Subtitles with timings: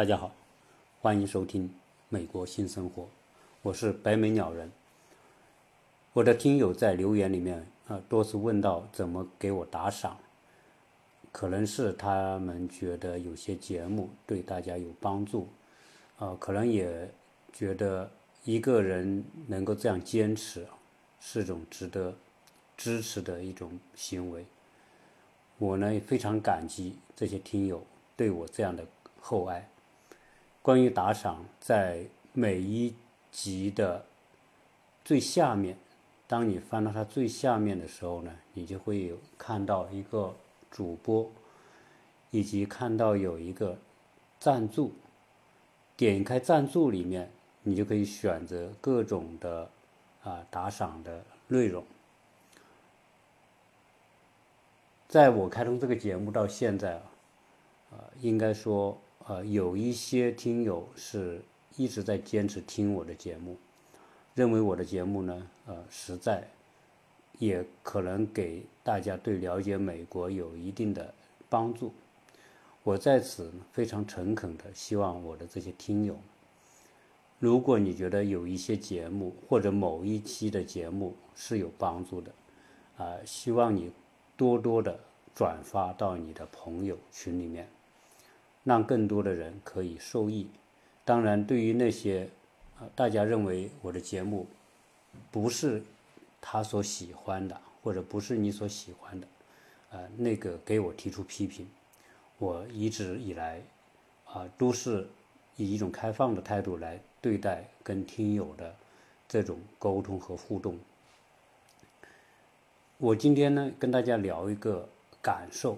[0.00, 0.32] 大家好，
[1.02, 1.68] 欢迎收听
[2.08, 3.02] 《美国新生活》，
[3.60, 4.72] 我是白眉鸟人。
[6.14, 10.16] 我的听友在留言里面啊，多次问到怎么给我打赏，
[11.30, 15.46] 可能是他们觉得有些节目对大家有帮助，
[16.18, 17.12] 啊，可能也
[17.52, 18.10] 觉得
[18.44, 20.66] 一个人能够这样坚持，
[21.20, 22.14] 是种值得
[22.74, 24.46] 支持的一种行为。
[25.58, 27.84] 我呢也非常感激这些听友
[28.16, 28.82] 对我这样的
[29.20, 29.68] 厚爱。
[30.62, 32.94] 关于打赏，在每一
[33.32, 34.04] 集的
[35.02, 35.78] 最下面，
[36.26, 40.36] 当你翻到它最下面的时候呢，你就会有看到一个
[40.70, 41.30] 主播，
[42.30, 43.78] 以及看到有一个
[44.38, 44.92] 赞助。
[45.96, 47.30] 点开赞助里面，
[47.62, 49.70] 你就可以选择各种的
[50.22, 51.82] 啊打赏的内容。
[55.08, 57.02] 在我开通这个节目到现在啊，
[57.92, 59.00] 啊，应该说。
[59.26, 61.40] 呃，有一些听友是
[61.76, 63.56] 一直在坚持听我的节目，
[64.34, 66.48] 认为我的节目呢，呃，实在，
[67.38, 71.14] 也可能给大家对了解美国有一定的
[71.48, 71.92] 帮助。
[72.82, 76.18] 我在此非常诚恳的希望我的这些听友，
[77.38, 82.32] 如果你觉得有一些节目或者某一期的节目是有帮助的，
[82.96, 83.92] 啊，希望你
[84.36, 84.98] 多多的
[85.34, 87.68] 转发到你的朋友群里面。
[88.70, 90.46] 让更多的人可以受益。
[91.04, 92.30] 当然，对于那些
[92.78, 94.46] 呃大家认为我的节目
[95.32, 95.82] 不是
[96.40, 99.26] 他所喜欢的，或者不是你所喜欢的，
[99.90, 101.68] 呃，那个给我提出批评。
[102.38, 103.60] 我一直以来
[104.24, 105.08] 啊都是
[105.56, 108.72] 以一种开放的态度来对待跟听友的
[109.26, 110.78] 这种沟通和互动。
[112.98, 114.88] 我今天呢跟大家聊一个
[115.20, 115.76] 感受。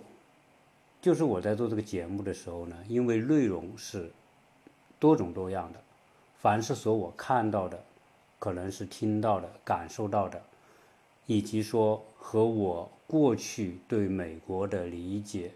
[1.02, 4.08] 就是我在做这个节目的时候呢，因为内容是
[5.00, 5.80] 多种多样的，
[6.36, 7.82] 凡是说我看到的，
[8.38, 10.40] 可能是听到的、感受到的，
[11.26, 15.50] 以及说和我过去对美国的理解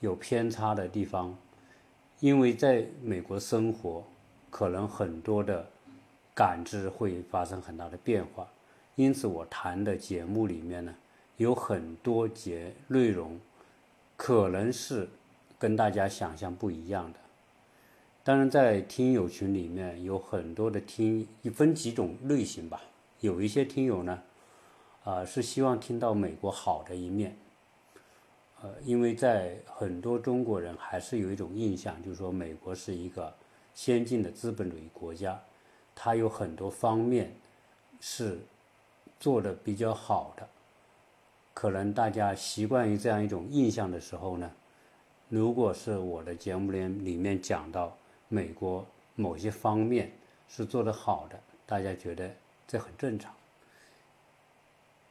[0.00, 1.38] 有偏差的地方，
[2.18, 4.02] 因为在美国生活，
[4.50, 5.64] 可能很多的
[6.34, 8.44] 感知会发生很大的变化，
[8.96, 10.92] 因此我谈的节目里面呢，
[11.36, 13.38] 有很多节内容。
[14.22, 15.08] 可能是
[15.58, 17.18] 跟大家想象不一样的。
[18.22, 22.82] 当然，在听友群里面有很多的听，分几种类型吧。
[23.20, 24.22] 有一些听友呢，
[25.04, 27.34] 啊，是希望听到美国好的一面。
[28.60, 33.34] 呃，因为在很多中国人还是有一种印象，就是说美国是一个
[33.72, 35.42] 先进的资本主义国家，
[35.94, 37.34] 它有很多方面
[38.00, 38.38] 是
[39.18, 40.46] 做的比较好的。
[41.60, 44.50] 可能大家习惯于这样一种印象的时候呢，
[45.28, 47.94] 如果是我的节目里里面讲到
[48.30, 48.82] 美国
[49.14, 50.10] 某些方面
[50.48, 52.30] 是做得好的，大家觉得
[52.66, 53.30] 这很正常。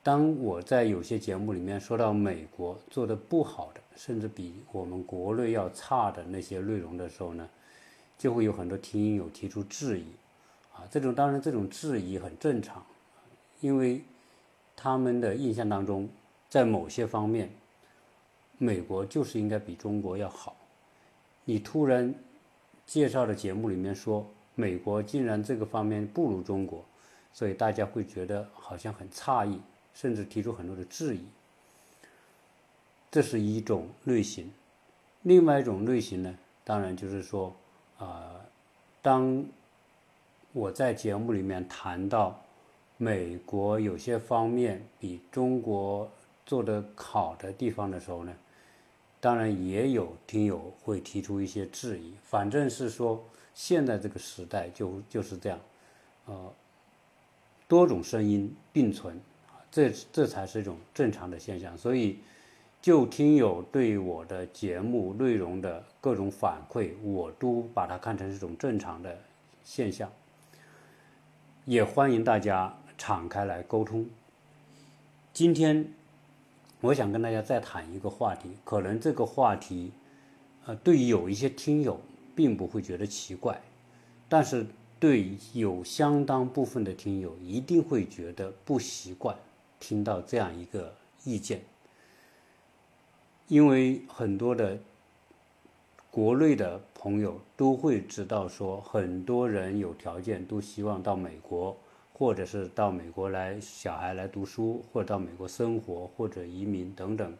[0.01, 7.47] 当我在有些节目里面说到美国做得不好的，甚至比我们国内要差的那些内容的时候呢，
[8.17, 10.05] 就会有很多听友提出质疑，
[10.73, 12.83] 啊，这种当然这种质疑很正常，
[13.59, 14.01] 因为
[14.75, 16.09] 他们的印象当中。
[16.49, 17.47] 在某些方面，
[18.57, 20.55] 美国就是应该比中国要好。
[21.45, 22.11] 你突然
[22.87, 26.83] 介绍的节目里面说美国竟然这个方面不如中国，
[27.31, 29.61] 所以大家会觉得好像很诧异，
[29.93, 31.23] 甚至提出很多的质疑。
[33.11, 34.51] 这是一种类型。
[35.21, 37.55] 另外一种类型呢，当然就是说，
[37.99, 38.41] 啊，
[39.03, 39.45] 当
[40.51, 42.41] 我在节目里面谈到
[42.97, 46.09] 美国有些方面比中国。
[46.49, 48.33] 做的好的地方的时候呢，
[49.19, 52.11] 当然也有听友会提出一些质疑。
[52.23, 53.23] 反正是说，
[53.53, 55.59] 现在这个时代就就是这样，
[56.25, 56.51] 呃，
[57.67, 59.21] 多种声音并存，
[59.69, 61.77] 这这才是一种正常的现象。
[61.77, 62.17] 所以，
[62.81, 69.15] 就听友对我的节目内容的各种反馈，我都把它看成是一种正常的
[69.63, 70.11] 现象。
[71.65, 74.09] 也欢迎大家敞开来沟通。
[75.31, 75.93] 今天。
[76.81, 79.91] 我想跟大家再谈一个话题，可能这个话题，
[80.65, 81.99] 呃，对有一些听友
[82.33, 83.61] 并不会觉得奇怪，
[84.29, 84.65] 但是
[84.97, 89.35] 对有相当部分的听友一定会觉得不习惯
[89.77, 90.95] 听到这样一个
[91.25, 91.61] 意见，
[93.49, 94.79] 因为很多的
[96.09, 101.75] 国内的朋友都会知道说，很多人有条件都希望到美国。
[102.19, 107.33] 或者是到美国来，小孩来读书，或者到美国生活，或者移民等等，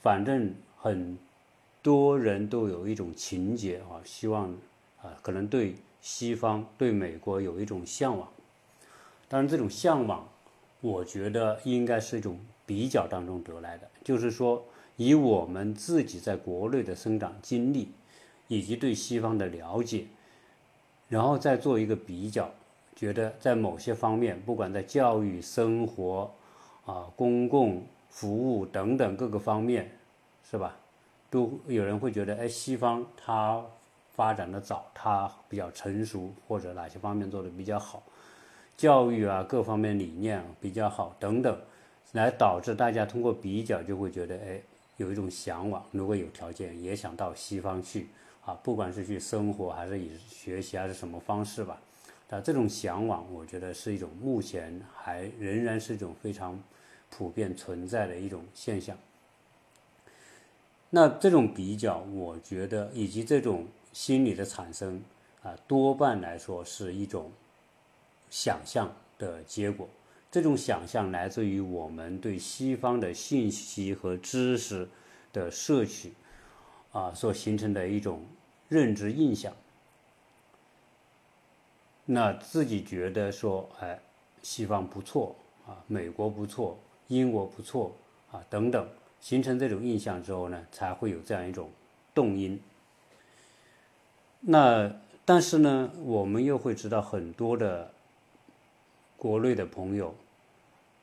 [0.00, 1.18] 反正很
[1.82, 4.48] 多人都有一种情节啊，希望
[5.02, 8.26] 啊，可能对西方、对美国有一种向往。
[9.28, 10.26] 当然，这种向往，
[10.80, 14.64] 我觉得应该是一种比较当中得来的，就是说，
[14.96, 17.90] 以我们自己在国内的生长经历，
[18.48, 20.06] 以及对西方的了解，
[21.10, 22.50] 然后再做一个比较，
[22.96, 26.28] 觉得在某些方面，不管在教育、生活、
[26.86, 29.90] 啊公共服务等等各个方面，
[30.50, 30.74] 是吧？
[31.28, 33.62] 都有人会觉得，哎，西方它
[34.14, 38.02] 发展的早，它比较成熟，或者哪些方面做的比较好。
[38.76, 41.58] 教育啊，各方面理念比较好等等，
[42.12, 44.60] 来导致大家通过比较就会觉得，哎，
[44.96, 45.84] 有一种向往。
[45.90, 48.08] 如果有条件，也想到西方去
[48.44, 51.78] 啊，不管是去生活还是以学习还是什么方式吧。
[52.30, 56.62] 啊，这种向往，我觉得是一种目前还仍然是一种非常
[57.10, 58.96] 普遍存在的一种现象。
[60.90, 65.02] 那这种比较，我觉得以及这种心理的产生
[65.42, 67.30] 啊，多半来说是一种。
[68.28, 69.88] 想象的结果，
[70.32, 74.86] 这种想象来自于我们对西方的信息和知识
[75.32, 76.12] 的摄取，
[76.90, 78.20] 啊，所形成的一种
[78.68, 79.54] 认知印象。
[82.06, 84.00] 那自己觉得说，哎，
[84.42, 85.36] 西方不错
[85.66, 87.94] 啊，美国不错，英国不错
[88.32, 88.88] 啊，等等，
[89.20, 91.70] 形成这种印象之后呢，才会有这样一种
[92.14, 92.58] 动因。
[94.40, 94.90] 那
[95.24, 97.92] 但是呢，我们又会知道很多的。
[99.18, 100.14] 国内的朋友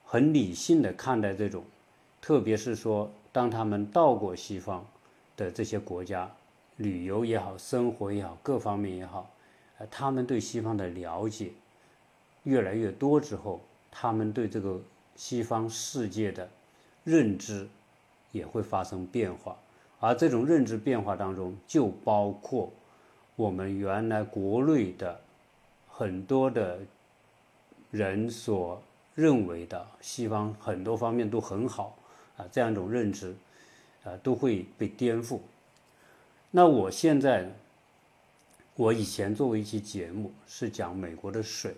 [0.05, 1.63] 很理性的看待这种，
[2.21, 4.85] 特别是说，当他们到过西方
[5.35, 6.31] 的这些国家
[6.77, 9.32] 旅游也好，生活也好，各方面也好，
[9.77, 11.51] 呃，他们对西方的了解
[12.43, 13.61] 越来越多之后，
[13.91, 14.81] 他们对这个
[15.15, 16.49] 西方世界的
[17.03, 17.67] 认知
[18.31, 19.57] 也会发生变化，
[19.99, 22.71] 而这种认知变化当中，就包括
[23.35, 25.19] 我们原来国内的
[25.87, 26.79] 很多的。
[27.93, 28.81] 人所
[29.13, 31.95] 认为的西方很多方面都很好
[32.35, 33.35] 啊，这样一种认知
[34.03, 35.37] 啊都会被颠覆。
[36.49, 37.47] 那我现在，
[38.75, 41.75] 我以前做过一期节目是讲美国的水。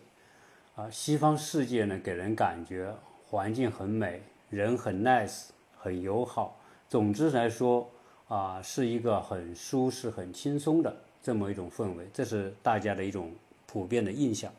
[0.76, 2.94] 啊，西方世界呢给人感觉
[3.26, 5.46] 环境很美，人很 nice，
[5.78, 6.60] 很友好，
[6.90, 7.90] 总之来说
[8.28, 10.94] 啊是一个很舒适、很轻松的
[11.24, 13.32] 这么一种氛围，这是大家的一种
[13.66, 14.52] 普遍的印象。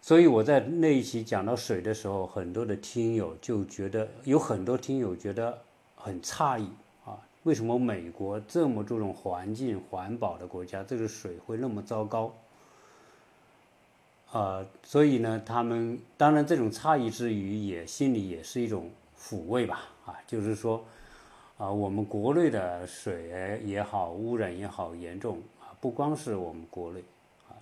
[0.00, 5.62] 所以我在那一期讲到水的时候，很多的听友就觉得有很多听友觉得
[5.94, 6.66] 很诧异，
[7.48, 12.30] 为什么美国这么注重环境环保的国家，这个水会那么糟糕？
[14.30, 20.84] 啊，所以呢，他们当然这种诧异之余，也心里也是一种抚慰吧，啊，就是说，
[21.56, 27.00] 啊，我们国内的水也好，污染也好严重啊，不光是我们国内
[27.48, 27.56] 啊，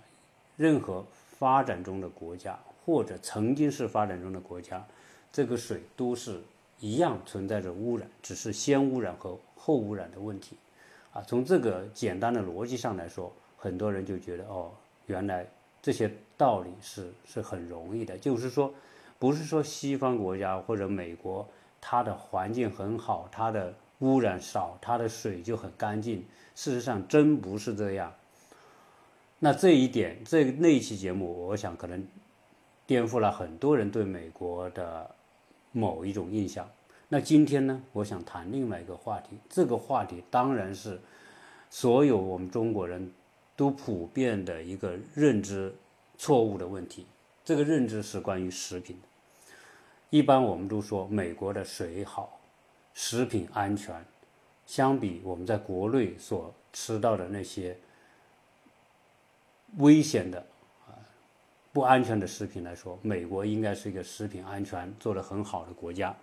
[0.57, 1.05] 任何。
[1.39, 4.83] 发展中的国家或者曾经是发展中的国家，
[5.31, 6.41] 这个水都是
[6.79, 9.37] 一样存在着污染，只是先污染和
[9.67, 10.55] 后污染的问题。
[11.11, 14.71] 啊，从这个简单的逻辑上来说，很多人就觉得哦，
[15.07, 15.45] 原来
[15.81, 18.17] 这些道理是是很容易的。
[18.17, 18.73] 就是说，
[19.19, 21.45] 不是说西方国家或者美国
[21.81, 26.23] 它的环境很好，它的污染少，它的水就很干净。
[26.55, 28.13] 事实上，真不是这样。
[29.39, 32.07] 那这一点，这那一期节目，我想可能
[32.85, 35.09] 颠覆了很多人对美国的
[35.73, 36.65] 某一种印象。
[37.09, 39.37] 那今天呢，我想谈另外一个话题。
[39.49, 40.99] 这个话题当然是
[41.69, 43.11] 所有我们中国人
[43.55, 45.73] 都普遍的一个认知
[46.17, 47.05] 错误的问题。
[47.45, 49.07] 这个认知是关于食品的。
[50.09, 52.39] 一般我们都说美国的水好，
[52.93, 54.05] 食品安全，
[54.65, 57.77] 相比我们在国内所吃到的那些。
[59.77, 60.39] 危险的
[60.87, 60.95] 啊，
[61.73, 66.15] 不安全的食品来说，美国应该是一个食品安全做得很好的国家。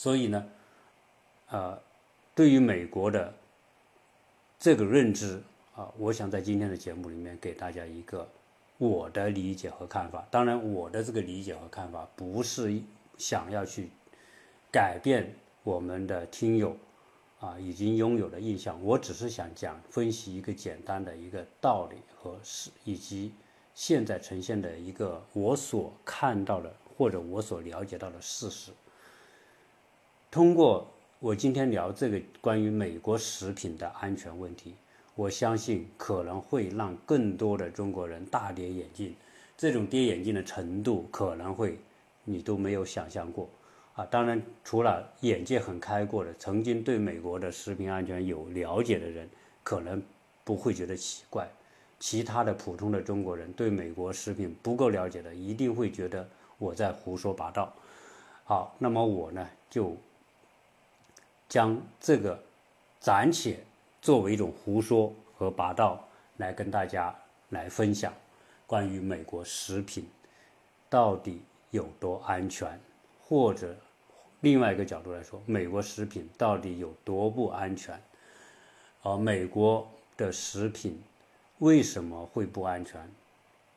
[0.00, 0.48] 所以呢，
[1.50, 1.78] 呃，
[2.34, 3.34] 对于美国的
[4.58, 5.42] 这个认知
[5.76, 8.26] 啊，我想在今天的节目里面给大家一个
[8.78, 10.26] 我的理解和看法。
[10.30, 12.80] 当然，我的这个理解和看法不是
[13.18, 13.90] 想要去
[14.72, 16.74] 改变我们的听友。
[17.38, 23.34] 啊，已经拥有的印象，我只是想讲分析一个简单的一个道理和事，以及
[23.74, 28.72] 现在呈现的一个我所看到的或者我所了解到的事实。
[30.30, 34.76] 通过我今天聊这个关于美国食品的安全问题，
[35.16, 39.12] 我相信可能会让更多的中国人大跌眼镜，
[39.56, 41.76] 这种跌眼镜的程度可能会
[42.22, 43.50] 你都没有想象过。
[43.94, 49.28] 啊，当然，除了眼界很开阔的，曾经对美国的食品安全有了解的人，
[49.64, 50.00] 可能
[50.44, 51.50] 不会觉得奇怪。
[51.98, 57.74] 其他的普通的中国人对美国食品不够了解的，一定会觉得我在胡说八道。
[58.44, 59.96] 好，那么我呢就
[61.50, 62.40] 将这个
[63.00, 63.58] 暂且
[64.00, 66.02] 作为一种胡说和拔道
[66.36, 67.12] 来跟大家
[67.48, 68.14] 来分享
[68.68, 70.08] 关于美国食品
[70.88, 71.42] 到底
[71.72, 72.78] 有多安全，
[73.20, 73.76] 或者
[74.42, 78.00] 另外一个角度来说，美国食品到底有多不安全，
[79.02, 81.02] 而美国的食品。
[81.58, 83.00] 为什么会不安全？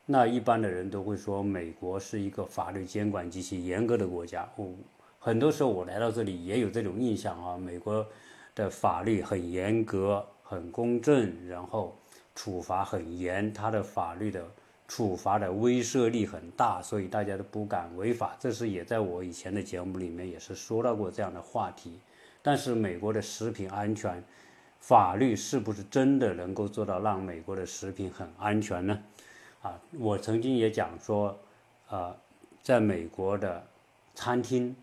[0.06, 4.48] 那一般的人都会说，美国是一个法律监管极其严格的国家。
[4.56, 4.72] 我
[5.24, 8.06] 很多时候我来到这里也有这种印象啊，美国
[8.54, 11.96] 的法律很严格、很公正，然后
[12.34, 14.46] 处罚很严，它的法律的
[14.86, 18.36] 处罚的威慑力很大，所以大家都不敢违法。
[18.38, 21.98] 这是也在我以前的节目里面也是说到过这样的话题。
[22.42, 24.22] 但是美国的食品安全。
[24.80, 29.00] 法律是不是真的能够做到让美国的食品很安全呢？
[29.62, 31.34] 啊，我曾经也讲说，
[31.88, 32.14] 呃，
[32.62, 33.66] 在美国的
[34.14, 34.76] 餐厅，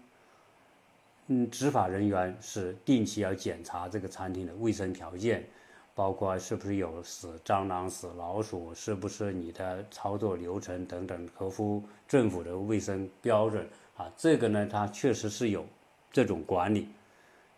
[1.34, 5.48] 嗯，执法人员是定期要检查这个餐厅的卫生条件，
[5.96, 14.12] 包括是不是有死蟑螂、死老鼠，是不是你的操作流程等等合乎政府的卫生标准啊？
[14.18, 15.66] 这个呢，它确实是有
[16.12, 16.90] 这种管理。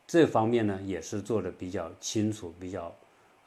[0.05, 2.95] 这方面呢也是做的比较清楚、比较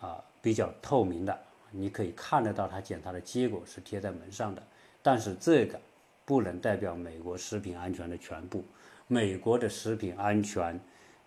[0.01, 1.39] 啊比较透明的，
[1.71, 4.61] 你可以看得到它检查的结果是贴在门上的。
[5.05, 5.79] 但是这个
[6.25, 8.65] 不能代表美国食品安全的全部。
[9.07, 10.81] 美国的食品安全，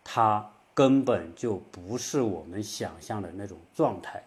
[0.03, 4.23] 它根本就不是我们想象的那种状态。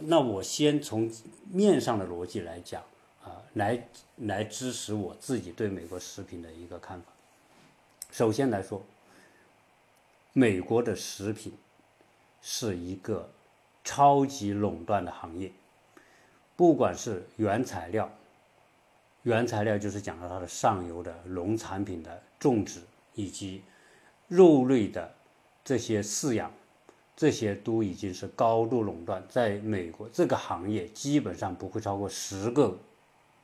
[0.00, 1.10] 那我先从
[1.50, 2.82] 面上的逻辑来讲
[3.22, 7.06] 啊，来来支持我自己对美国食品的一个看法。
[8.10, 8.82] 首先来说。
[10.36, 11.56] 美国的食品
[12.42, 13.30] 是一个
[13.84, 15.52] 超级垄断的行业，
[16.56, 18.10] 不管是原材料，
[19.22, 22.80] 原材料就是讲到它的上游的农产品的种植，
[23.14, 23.62] 以及
[24.28, 25.14] 肉类的
[25.64, 26.52] 这些饲养，
[27.16, 29.24] 这些都已经是高度垄断。
[29.28, 32.76] 在美国这个行业基本上不会超过十个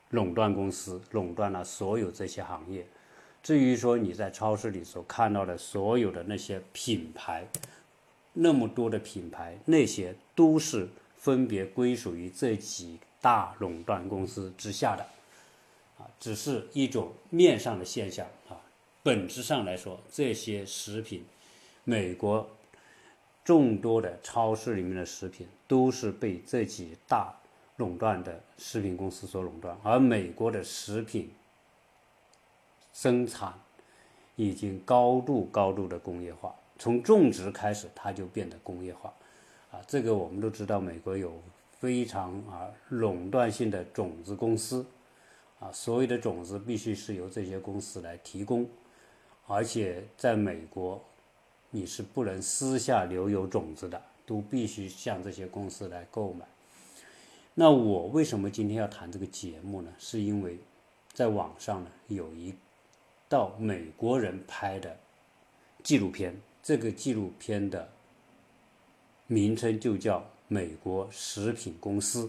[0.09, 2.85] 垄断公司垄断了所有这些行业。
[3.41, 7.47] 至于说你在超市里所看到的所有的那些品牌，
[8.33, 15.03] 那么多的品牌，那些都是分别归属于这几大垄断公司之下的，
[15.97, 18.27] 啊，只是一种面上的现象。
[19.03, 21.25] 本质上来说，这些食品，
[21.83, 22.47] 美国
[23.43, 27.35] 众多的超市里面的食品都是被这几大
[27.77, 31.31] 垄断的食品公司所垄断，而美国的食品。
[32.93, 33.53] 生产
[34.35, 39.13] 已经高度高度的工业化，从种植开始，它就变得工业化，
[39.71, 41.41] 啊，这个我们都知道，美国有
[41.79, 44.85] 非常啊垄断性的种子公司，
[45.61, 48.69] 啊，所有的种子必须是由这些公司来提供，
[49.51, 51.03] 而且在美国，
[51.69, 56.45] 你是不能私下留有种子的，都必须向这些公司来购买。
[57.53, 59.93] 那我为什么今天要谈这个节目呢？
[59.99, 60.57] 是因为
[61.13, 62.55] 在网上呢有一。
[63.27, 64.97] 道美国人拍的
[65.81, 67.89] 纪录片，这个纪录片的
[69.25, 72.25] 名称就叫《美国食品公司》。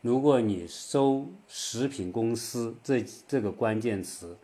[0.00, 4.38] 如果你搜“食品公司”这这个关键词，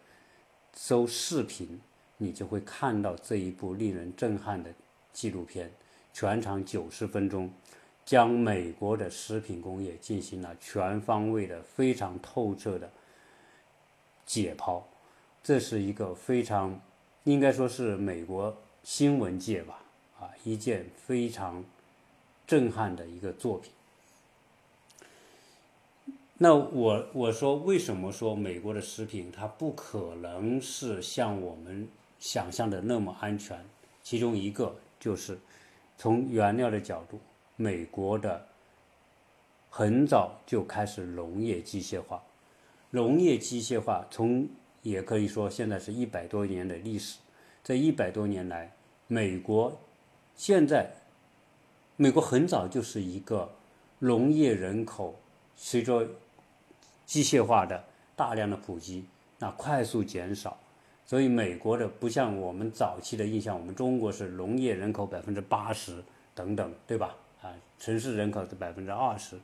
[0.74, 1.80] 搜视频，
[2.18, 4.70] 你就会看到这一部令人震撼的
[5.12, 5.72] 纪录片，
[6.12, 7.50] 全长九十分钟，
[8.04, 12.90] 将美国的食品工业进行了全方位的、非常透彻的
[14.26, 14.82] 解剖。
[15.42, 16.80] 这是一个非常，
[17.24, 19.80] 应该说是美国新闻界吧，
[20.20, 21.64] 啊，一件非常
[22.46, 23.70] 震撼的一个作品。
[26.40, 33.64] 那我我说为什么说美国的食品它不可能是像我们想象的那么安全？
[34.02, 35.38] 其中一个就是
[35.96, 37.18] 从原料的角度，
[37.56, 38.46] 美国的
[39.70, 42.22] 很早就开始农业机械化，
[42.90, 44.48] 农业机械化从。
[44.82, 47.18] 也可以说，现在是一百多年的历史。
[47.64, 48.72] 这一百多年来，
[49.08, 49.76] 美国
[50.36, 50.94] 现在，
[51.96, 53.56] 美国很早就是一个
[53.98, 55.18] 农业人口
[55.56, 56.08] 随着
[57.04, 57.84] 机械化的
[58.14, 59.04] 大量的普及，
[59.40, 60.56] 那快速减少。
[61.08, 66.04] 所以，美国的不像我们早期的印象，我们中国是农业人口百分之八十
[66.36, 67.16] 等等，对吧？
[67.42, 67.50] 啊，
[67.80, 69.36] 城市人口是百分之二十。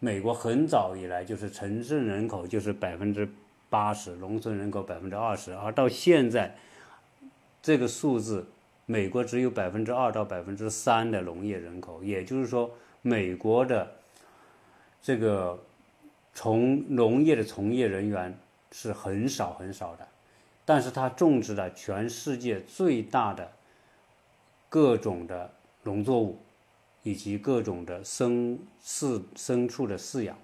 [0.00, 3.28] 美国很早以来就是城市人口就是百分之。
[3.72, 6.56] 八十，农村人口百分之二十，而到现在，
[7.62, 8.44] 这个数字
[8.84, 12.68] 美国只有百分之二到百分之三的农业人口，也就是说，
[13.00, 13.88] 美国的
[15.00, 15.56] 这个
[16.34, 18.36] 从农业的从业人员
[18.72, 20.08] 是很少很少的，
[20.70, 23.50] 但是它种植了全世界最大的
[24.68, 26.38] 各种的农作物，
[27.02, 30.38] 以及各种的牲饲牲畜的饲养。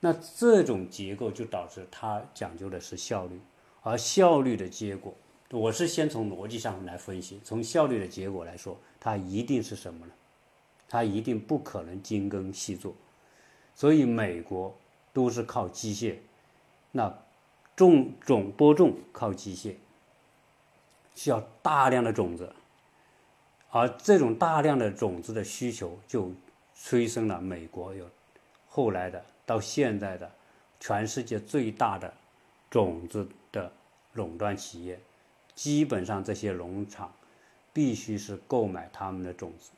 [0.00, 3.38] 那这种结构就导致它讲究的是效率，
[3.82, 5.14] 而效率的结果，
[5.50, 7.38] 我是先从逻辑上来分析。
[7.44, 10.12] 从效率的结果来说，它一定是什么呢？
[10.88, 12.94] 它一定不可能精耕细作。
[13.74, 14.74] 所以美国
[15.12, 16.14] 都是靠机械，
[16.92, 17.14] 那
[17.76, 19.74] 种种播种靠机械，
[21.14, 22.52] 需要大量的种子，
[23.70, 26.32] 而这种大量的种子的需求就
[26.74, 28.08] 催生了美国有
[28.66, 29.24] 后来的。
[29.44, 30.28] 到现在的
[30.80, 32.12] 全世界最大的
[32.68, 33.70] 种子的
[34.14, 34.98] 垄断企业，
[35.54, 37.12] 基本上这些农场
[37.72, 39.70] 必须是购买他们的种子，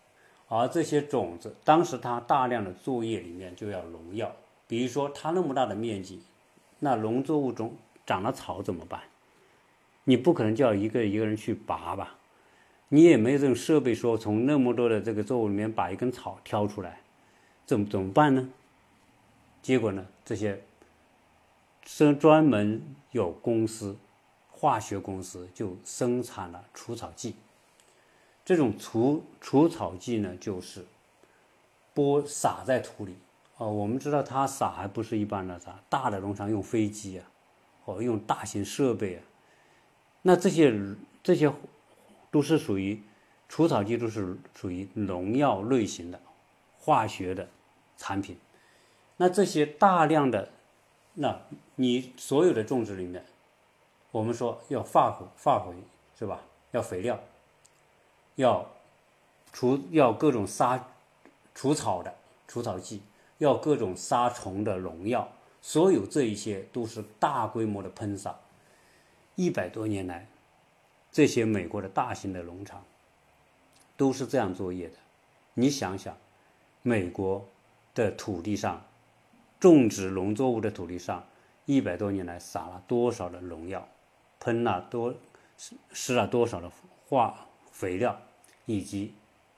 [0.49, 4.35] 而这些种子当时他大量的作业里面就要农药，
[4.67, 6.23] 比如说他那么大的面积，
[6.79, 7.77] 那农作物中
[8.09, 9.03] 长了草怎么办？
[10.05, 12.17] 你不可能叫一个一个人去拔吧？
[12.89, 17.03] 你也没有这种设备说从那么多的这个作物里面把一根草挑出来，
[17.67, 18.49] 怎么怎么办呢？
[19.61, 20.07] 结果呢？
[20.25, 20.63] 这些
[21.85, 23.99] 生专门有公司，
[24.51, 27.35] 化学公司就生产了除草剂。
[28.43, 30.87] 这种除除草剂呢，就是
[31.93, 33.19] 播撒在土里。
[33.59, 37.29] 哦，我们知道它撒还不是一般的撒，大的农场用飞机啊，
[37.95, 39.23] 或用大型设备啊。
[40.23, 40.75] 那这些
[41.23, 41.51] 这些
[42.31, 43.03] 都是属于
[43.49, 46.21] 除草剂，都是属于农药类型的
[46.79, 47.49] 化学的
[47.97, 48.37] 产品。
[49.17, 50.51] 那这些大量的，
[51.15, 51.41] 那
[51.77, 53.25] 你所有的种植里面，
[54.11, 55.73] 我们说要化肥，化肥
[56.19, 56.43] 是吧？
[56.73, 57.19] 要肥料，
[58.35, 58.71] 要
[59.51, 60.87] 除要各种杀
[61.55, 62.15] 除草的
[62.47, 63.01] 除草剂，
[63.39, 65.27] 要各种杀虫的农药，
[65.69, 68.41] 所有这一些都是大规模的喷洒。
[69.35, 70.27] 一百多年来，
[71.13, 72.83] 这些美国的大型的农场
[73.95, 74.95] 都是这样作业的。
[75.53, 76.17] 你想想，
[76.81, 77.47] 美国
[77.95, 78.83] 的土地上。
[79.61, 81.27] 种植农作物的土地上，
[81.67, 83.87] 一百多年来撒了多少的农药，
[84.41, 85.15] 喷了多
[85.59, 86.73] 施施了多少的
[87.07, 88.19] 化肥料，
[88.65, 89.13] 以及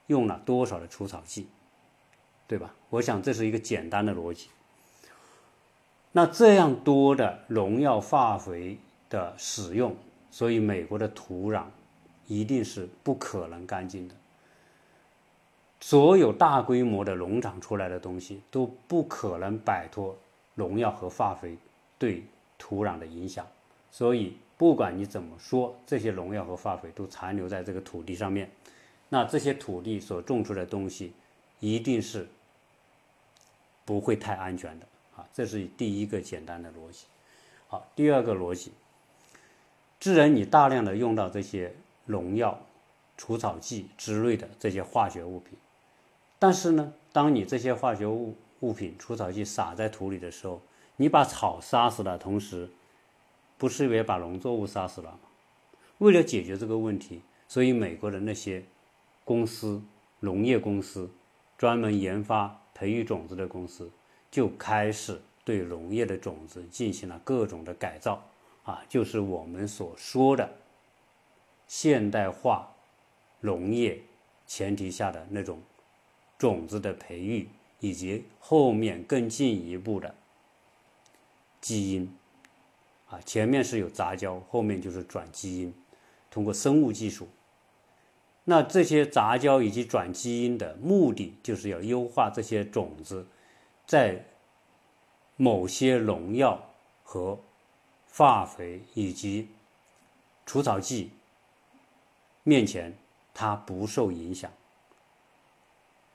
[0.09, 1.47] 用了多少的除草剂，
[2.49, 2.75] 对吧？
[2.89, 4.49] 我想这是一个简单的逻辑。
[6.13, 9.95] 那这样多的农药化肥的使用，
[10.31, 11.65] 所以美国的土壤
[12.27, 14.15] 一定是不可能干净的。
[15.81, 20.17] 所有大规模的农场出来的东西都不可能摆脱
[20.55, 21.57] 农药和化肥
[21.99, 22.25] 对
[22.59, 23.47] 土壤的影响，
[23.91, 28.51] 所以不管你怎么说，这些农药和化肥都残留在这个土地上面，
[29.09, 31.13] 那这些土地所种出的东西
[31.61, 32.29] 一定是
[33.85, 34.87] 不会太安全的。
[35.21, 35.29] 啊！
[35.33, 37.05] 这是第一个简单的逻辑。
[37.69, 38.73] 好，第二个逻辑，
[40.01, 41.75] 既然你大量的用到这些
[42.07, 42.59] 农药、
[43.17, 45.59] 除草剂之类的这些化学物品。
[46.39, 50.61] 但是呢，当你这些化学物物品、除草剂撒在土里的时候，
[50.97, 52.71] 你把草杀死了，同时，
[53.59, 55.19] 不是也把农作物杀死了吗？
[55.99, 58.65] 为了解决这个问题，所以美国的那些
[59.25, 59.83] 公司、
[60.21, 61.11] 农业公司、
[61.59, 63.91] 专门研发、培育种子的公司，
[64.31, 68.23] 就开始对农业的种子进行了各种的改造，
[68.65, 70.57] 啊，就是我们所说的
[71.67, 72.75] 现代化
[73.41, 74.01] 农业
[74.47, 75.61] 前提下的那种。
[76.39, 80.15] 种子的培育，以及后面更进一步的
[81.61, 82.17] 基因，
[83.11, 85.75] 啊，前面是有杂交，后面就是转基因，
[86.31, 87.29] 通过生物技术。
[88.45, 93.27] 那这些杂交以及转基因的目的，就是要优化这些种子
[93.91, 94.25] 在
[95.35, 96.65] 某些农药
[97.03, 97.37] 和
[98.13, 99.49] 化肥以及
[100.47, 101.11] 除草剂
[102.45, 102.97] 面前，
[103.35, 104.49] 它不受影响。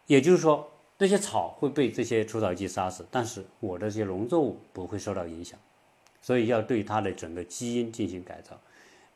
[0.07, 5.59] 也就是说，这些草会被这些除草剂杀死，但是我的这些农作物不会受到影响，
[6.21, 8.57] 所以要对它的整个基因进行改造。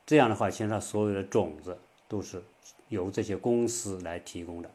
[0.05, 1.77] 这样的话，现在所有的种子
[2.09, 2.43] 都是
[2.89, 4.69] 由这些公司来提供的。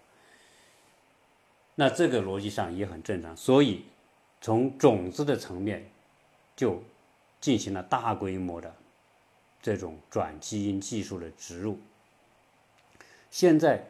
[1.74, 3.84] 那这个逻辑上也很正常，所以
[4.40, 5.90] 从种子的层面
[6.56, 6.82] 就
[7.40, 8.74] 进行了大规模的
[9.62, 11.78] 这种转基因技术的植入。
[13.30, 13.84] 现在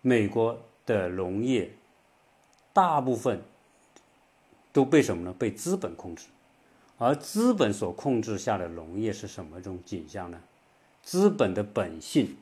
[0.00, 0.60] 美国。
[0.88, 1.70] 的农业
[2.72, 3.42] 大部分
[4.72, 5.34] 都被什么呢？
[5.38, 6.28] 被资本控制，
[6.96, 10.40] 而资本所控制下的农业是什么一种景象呢？
[11.02, 12.38] 资本的本性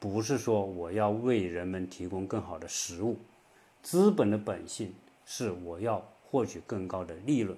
[0.00, 3.16] 不是说我要为人们提供更好的食物，
[3.82, 7.56] 资本的本性是我要获取更高的利润。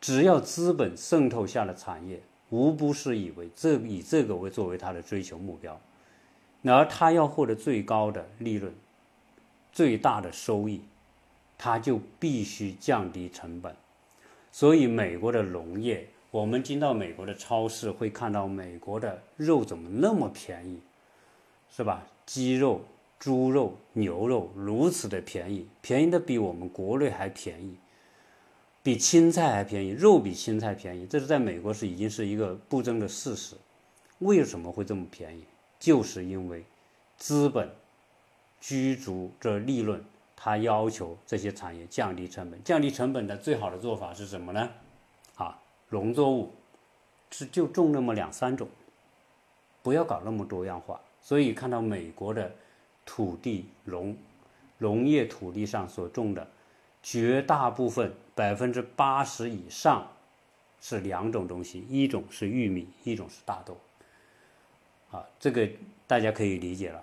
[0.00, 5.78] 只要资本渗透下的产业，无不是以为这以这个为作为他的追求目标，
[6.64, 8.72] 而他要获得最高的利润、
[9.72, 10.80] 最大的收益，
[11.58, 13.76] 他就必须降低成本。
[14.50, 20.80] 所以，美国的农业，我们进到美国的超市会看到，美国的肉怎么那么便宜，
[21.68, 22.06] 是吧？
[22.24, 22.82] 鸡肉、
[23.18, 27.76] 猪肉、牛肉如此的便宜，便宜的比我们国内还便宜。
[28.82, 33.56] 比青菜还便宜，肉比青菜便宜，这是在美国是已经是一个不争的事实。
[34.20, 35.44] 为什么会这么便宜？
[35.78, 36.64] 就是因为
[37.16, 37.68] 资本
[38.60, 40.02] 居足这利润，
[40.36, 42.62] 它要求这些产业降低成本。
[42.62, 44.70] 降低成本的最好的做法是什么呢？
[45.90, 46.50] 农作物
[47.30, 48.68] 是就种那么两三种，
[49.82, 51.00] 不要搞那么多样化。
[51.20, 52.50] 所以看到美国的
[53.04, 54.16] 土地农
[54.78, 56.48] 农业土地上所种的。
[57.02, 60.06] 绝大部分百分之八十以上
[60.82, 63.74] 是两种东西，一种是玉米，一种是大豆。
[65.10, 65.66] 啊，这个
[66.06, 67.02] 大家可以理解了。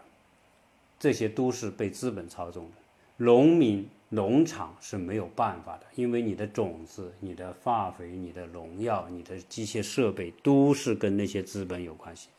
[1.00, 2.71] 这些都是被资本操纵的，
[3.17, 12.30] 农民、农场是没有办法的，因为你的种子、你的化肥、你的农药、你的机械设备都是跟那些资本有关系。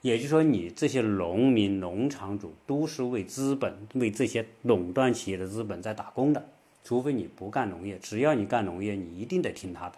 [0.00, 6.46] 也就是说，你这些农民、农场主都是为资本、为这些垄断企业的资本在打工的。
[6.82, 9.96] 除非你不干农业，只要你干农业，你一定得听他的，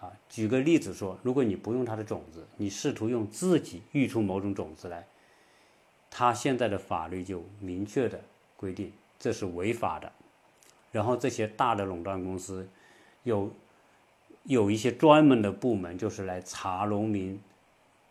[0.00, 5.06] 啊，举个例子说，如果你不用他的种子，你试图用自己育出某种种子来，
[6.10, 8.20] 他现在的法律就明确的
[8.56, 10.12] 规定这是违法的。
[10.92, 12.68] 然后这些大的垄断公司
[13.24, 13.50] 有
[14.44, 17.40] 有一些专门的部门，就是来查农民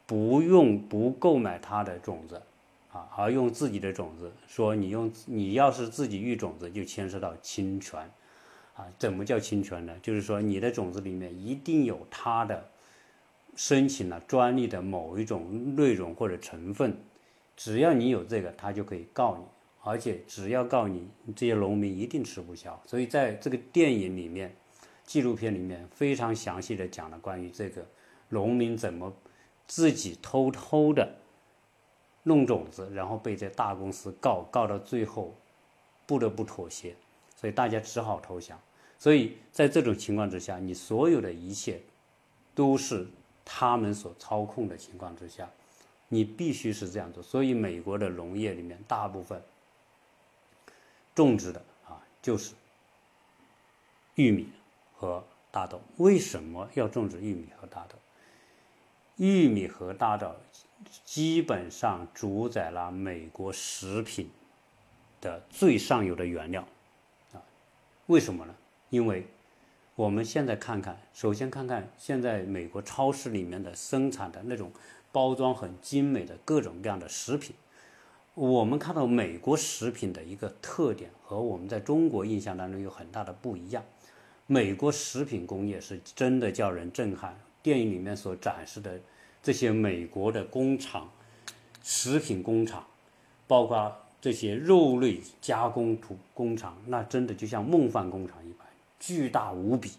[0.06, 2.42] 不用不购买他的种子。
[2.94, 8.00] 啊，而用自己的种子，说你用你要是自己育种子，就牵涉到侵权，
[8.76, 9.94] 啊，怎么叫侵权呢？
[10.02, 12.70] 就是说你的种子里面一定有他的
[13.58, 16.98] 申请了专利的某一种内容或者成分，
[17.58, 19.44] 只要你有这个，他就可以告你，
[19.88, 22.80] 而且只要告你，这些农民一定吃不消。
[22.86, 24.56] 所以在这个电影里面，
[25.06, 27.86] 纪录片里面非常详细的讲了关于这个
[28.30, 29.14] 农民怎么
[29.66, 31.16] 自己偷偷的。
[32.24, 35.34] 弄种子，然后被这大公司告，告到最后
[36.06, 36.94] 不得不妥协，
[37.38, 38.60] 所以大家只好投降。
[39.00, 41.80] 所以在这种情况之下，你所有的一切
[42.54, 43.08] 都是
[43.46, 45.50] 他们所操控的情况之下，
[46.10, 47.24] 你必须是这样做。
[47.24, 49.42] 所以美国的农业里面大部分
[51.18, 52.54] 种植的啊就是
[54.16, 54.50] 玉米
[54.96, 55.82] 和大豆。
[55.98, 57.96] 为什么要种植玉米和大豆？
[59.16, 60.36] 玉米和大豆。
[61.04, 64.30] 基本上主宰了美国食品
[65.20, 66.62] 的最上游的原料，
[67.34, 67.42] 啊，
[68.06, 68.56] 为什么呢？
[68.92, 69.26] 因为
[69.96, 74.72] 我们现在看看，首先看看现在美国超市里面的生产的那种
[75.12, 77.56] 包装很精美的各种各样的食品，
[78.38, 83.84] 我们看到美国食品的一个特点和我们在中国印象当中有很大的不一样。
[84.46, 89.00] 美国食品工业是真的叫人震撼，电影里面所展示的。
[89.42, 91.10] 这些美国的工厂、
[91.82, 92.86] 食品工厂，
[93.48, 98.68] 包括这些肉类加工图工厂，那真的就像梦幻工厂一般，
[99.00, 99.90] 巨大无比。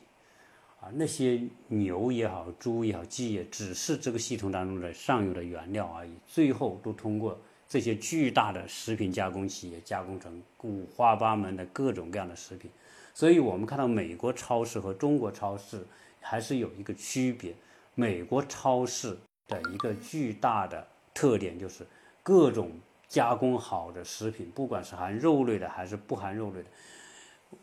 [0.81, 7.37] 啊，那些牛也好，猪也好，鸡也只是这个系统当中的上游的原料而已，最后都通过
[7.69, 12.71] 这些巨大的食品加工企业加工成五花八门的各种各样的食品。
[13.15, 15.87] 所以我们看到美国超市和中国超市
[16.21, 17.55] 还是有一个区别，
[17.95, 19.19] 美国超市。
[19.49, 21.87] 的一个巨大的特点就是
[22.23, 22.71] 各种
[23.09, 26.69] 加工好的食品，不管是含肉类的还是不含肉类的，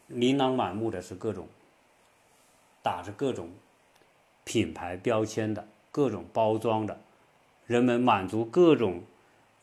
[0.07, 1.47] 琳琅满目的是各种
[2.81, 3.51] 打着各种
[4.43, 6.99] 品牌标签的各种包装的，
[7.67, 9.03] 人们满足各种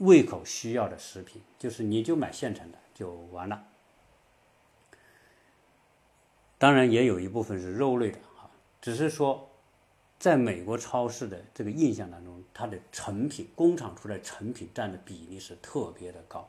[0.03, 3.65] 胃口需要的食品，就是你就买现成的就完了。
[6.59, 9.49] 当然也有一部分是肉类的哈，只是说。
[10.19, 16.49] 在美国超市的这个印象当中，它的成品工厂出来成品占的比例是特别的高。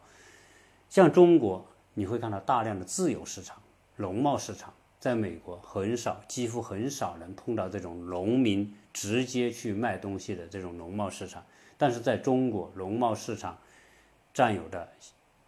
[0.91, 3.59] 像中国，你会看到大量的自由市场、
[3.95, 11.43] 农贸市场，在美国很少，几乎很少能碰到这种农民直接去卖东西的这种农贸市场。
[11.83, 13.57] 但是在中国，农贸市场
[14.33, 14.87] 占有的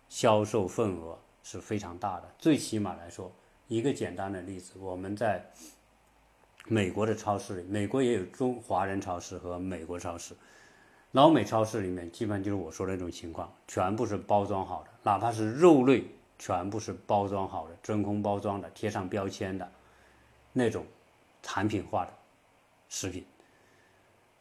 [0.10, 2.30] 销售份额是非常大的。
[2.38, 3.32] 最起码来说，
[3.70, 5.50] 一个简单的例子，我们在。
[6.68, 10.36] 美国的超市里，美国也有中华人超市和美国超市。
[11.12, 16.04] 老美超市里面基本上就是我说的那种情况，全部是包装好的，哪怕是肉类，
[16.40, 19.72] 全部是包装好的，真空包装的，贴上标签的，
[20.52, 20.84] 那种
[21.44, 22.12] 产品化的
[22.90, 23.24] 食品。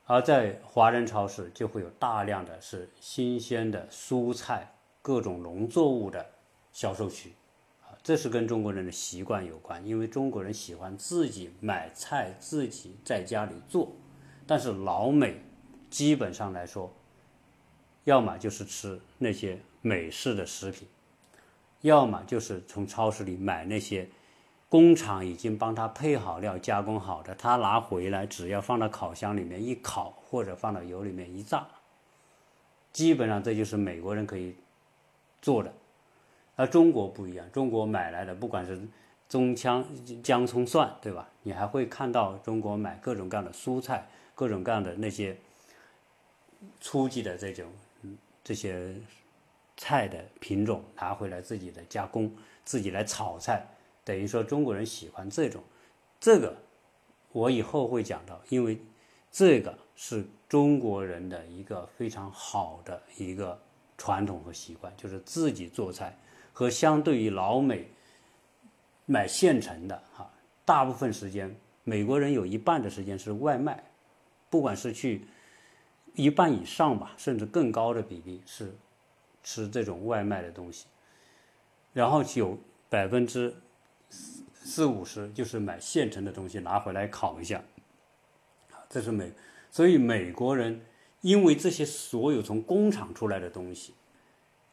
[0.06, 6.26] 而在华人超市就会有大量的是新鲜的蔬菜、各种农作物的
[6.72, 7.32] 销售区，
[7.82, 13.92] 啊，这是跟中国人的习惯有关，因为中国人喜欢自己买菜，自己在家里做，
[14.46, 15.40] 但是老美
[15.88, 16.94] 基本上来说，
[18.04, 20.86] 要么就是吃那些美式的食品，
[21.80, 24.06] 要么就是从超市里买那些。
[24.74, 31.64] 工厂已经帮他配好料、加工好的，他拿回来只要放到烤箱里面一烤，或者放到油里面一炸，
[32.92, 34.56] 基本上这就是美国人可以
[35.40, 35.72] 做的。
[36.56, 38.82] 而中国不一样，中国买来的不管是
[39.28, 39.84] 中枪、
[40.24, 41.28] 姜、葱、蒜，对吧？
[41.44, 45.36] 你还会看到中国买各种各样的蔬菜、各种各样的那些
[46.80, 47.68] 初级的这种
[48.42, 48.92] 这些
[49.76, 52.34] 菜的品种拿回来自己的加工，
[52.64, 53.64] 自己来炒菜。
[54.04, 55.62] 等于说中国人喜欢这种，
[56.20, 56.54] 这个
[57.32, 58.78] 我以后会讲到，因为
[59.32, 63.58] 这个是中国人的一个非常好的一个
[63.96, 66.16] 传统和习惯，就是自己做菜
[66.52, 67.88] 和相对于老美
[69.06, 70.30] 买现成的哈，
[70.66, 73.82] 大部分时间美国人有一半的时间是外卖，
[74.50, 75.26] 不管是去
[76.14, 78.76] 一半以上吧，甚至更高的比例是
[79.42, 80.86] 吃这种外卖的东西，
[81.94, 82.58] 然后有
[82.90, 83.54] 百分之。
[84.10, 87.62] 四五十就是买现成的东西拿回来烤一下，
[88.88, 89.32] 这是美，
[89.70, 90.80] 所以美国人
[91.20, 93.94] 因为这些所有从工厂出来的东西，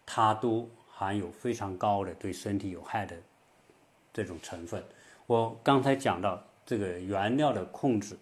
[0.06, 3.15] 它都含有非常高的对身体有害的
[4.13, 4.84] 这种成分。
[5.28, 8.17] 我刚才讲到这个原料的控制，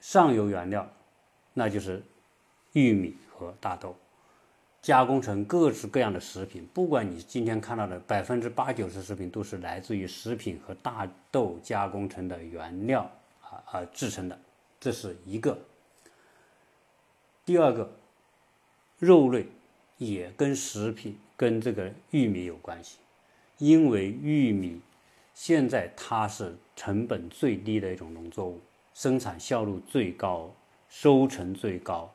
[0.00, 0.90] 上游原料
[1.52, 2.02] 那就是
[2.72, 3.96] 玉米和大豆。
[4.84, 14.38] 加工成各式各样的食品，不管你今天看到的百分之八九十食品都是来自于食品和大豆加工成的原料啊啊制成的，
[14.78, 15.58] 这是一个。
[17.46, 17.90] 第二个，
[18.98, 19.46] 肉类
[19.96, 22.98] 也跟食品跟这个玉米有关系，
[23.56, 24.82] 因为玉米
[25.32, 28.60] 现在它是成本最低的一种农作物，
[28.92, 30.54] 生产效率最高，
[30.90, 32.12] 收成最高，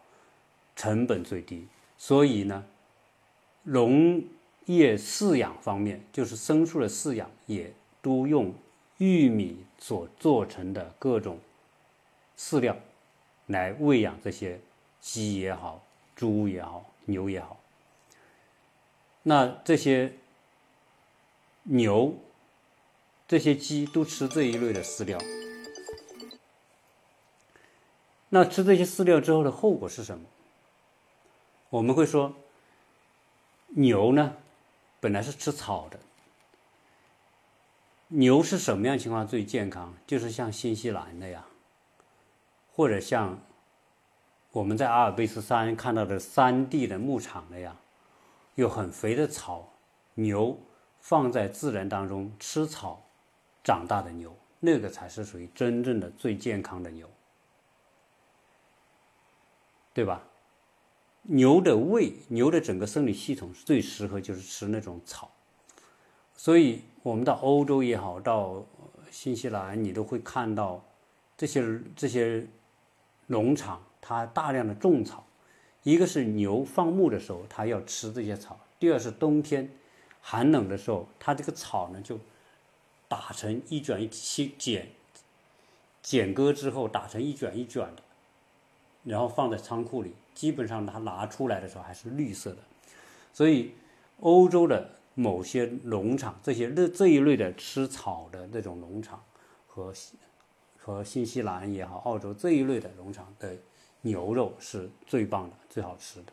[0.76, 1.66] 成本最低。
[2.02, 2.66] 所以呢，
[3.64, 4.24] 农
[4.66, 8.54] 业饲养方面，就是牲畜的饲养，也都用
[9.00, 11.38] 玉米所做成的各种
[12.38, 12.78] 饲料
[13.48, 14.62] 来喂养这些
[15.02, 15.84] 鸡也好、
[16.16, 17.60] 猪也好、牛也好。
[19.24, 20.14] 那这些
[21.64, 22.16] 牛、
[23.28, 25.20] 这些鸡都吃这一类的饲料。
[28.30, 30.26] 那吃这些饲料之后的后果是什么？
[31.70, 32.34] 我们会说，
[33.68, 34.36] 牛呢，
[35.00, 36.00] 本来是吃草的。
[38.08, 39.94] 牛是什么样情况最健康？
[40.08, 41.44] 就是像新西兰那样，
[42.74, 43.40] 或者像
[44.52, 47.78] 我们在阿尔卑斯山看到的山地的牧场那样，
[48.56, 49.72] 有很肥的草，
[50.16, 50.60] 牛
[51.00, 53.04] 放在自然当中吃草
[53.64, 57.08] 长大的牛，那个才是属于真正的最健康的牛，
[59.94, 60.24] 对吧？
[61.32, 65.32] 牛的胃，牛的整个生理系统是最适合就是吃那种草，
[66.36, 68.66] 所以我们到欧洲也好，到
[69.12, 70.84] 新西兰，你都会看到
[71.38, 71.64] 这些
[71.96, 72.48] 这些
[73.28, 75.24] 农场，它大量的种草。
[75.84, 79.70] 一个是牛放牧的时候，它要吃这些草；第二是冬天
[80.22, 82.20] 寒冷的时候，它这个草呢就
[83.08, 84.90] 打成一卷一起剪
[86.02, 88.04] 剪割之后打成一卷一卷的，
[89.04, 90.14] 然后放在仓库里。
[90.36, 92.60] 基本上它拿出来的时候还是绿色的，
[93.34, 93.74] 所以
[94.22, 99.22] 欧洲的某些农场，这些这这一类的吃草的那种农场，
[99.68, 99.94] 和
[100.78, 103.54] 和新西兰也好，澳洲这一类的农场的
[104.00, 106.32] 牛肉是最棒的、最好吃的。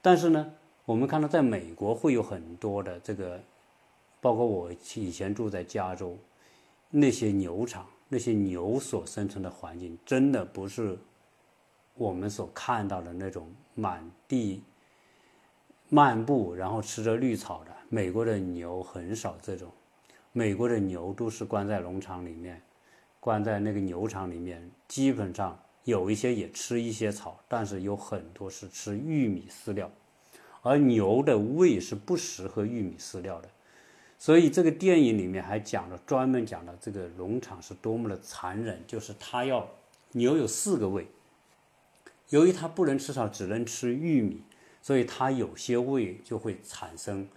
[0.00, 0.50] 但是呢，
[0.86, 3.38] 我们看到在美国会有很多的这个，
[4.22, 6.16] 包括我以前住在加州，
[6.88, 10.98] 那些牛场，那些牛所生存的环境，真的不是。
[11.98, 14.62] 我们所看到的那种满地
[15.88, 19.68] 漫步，然后吃着绿草的美国的牛很少这种，
[20.32, 22.62] 美国的牛都是关在农场里面，
[23.18, 29.90] 关在那个牛场里面，基本上有一些也吃一些草，但是有很多是吃玉米饲料，
[30.62, 33.48] 而牛的胃是不适合玉米饲料的，
[34.18, 39.66] 所以这个电影里面还讲了专门讲了这个农场是多么的残忍，就是它要
[40.12, 41.08] 牛有四个胃。
[42.30, 44.42] 由于它不能吃草，只能吃玉米，
[44.82, 47.28] 所以它有些胃就会产生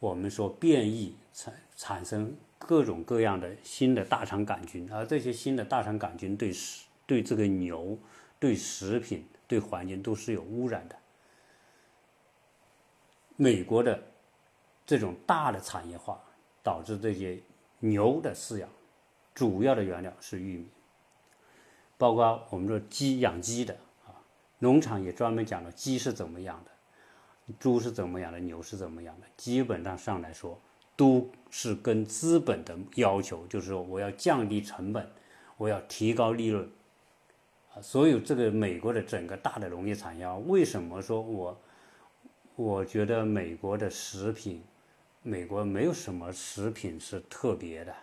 [0.00, 7.98] 我们说变异，产产生各种各样的新的大肠杆菌，而这些新的大肠杆菌对食对这个牛、
[8.38, 10.96] 对食品、对环境都是有污染的。
[13.36, 14.02] 美国的
[14.86, 16.20] 这种大的产业化
[16.62, 17.40] 导致这些
[17.80, 18.68] 牛的饲养
[19.34, 20.66] 主要的原料是玉米，
[21.96, 23.78] 包括我们说鸡养鸡的，
[24.58, 26.70] 农场也专门讲了鸡是怎么养的，
[27.60, 30.60] 猪是怎么养的，牛是怎么养的，基本上上来说
[30.96, 35.08] 都是跟资本的要求，就是说我要降低成本，
[35.56, 36.68] 我要提高利润
[37.72, 41.56] 啊，所有这个美国的整个大的农业产业，为什么说我？
[42.56, 44.60] 我觉得美国的食品，
[45.22, 47.94] 美国没有什么食品是特别的，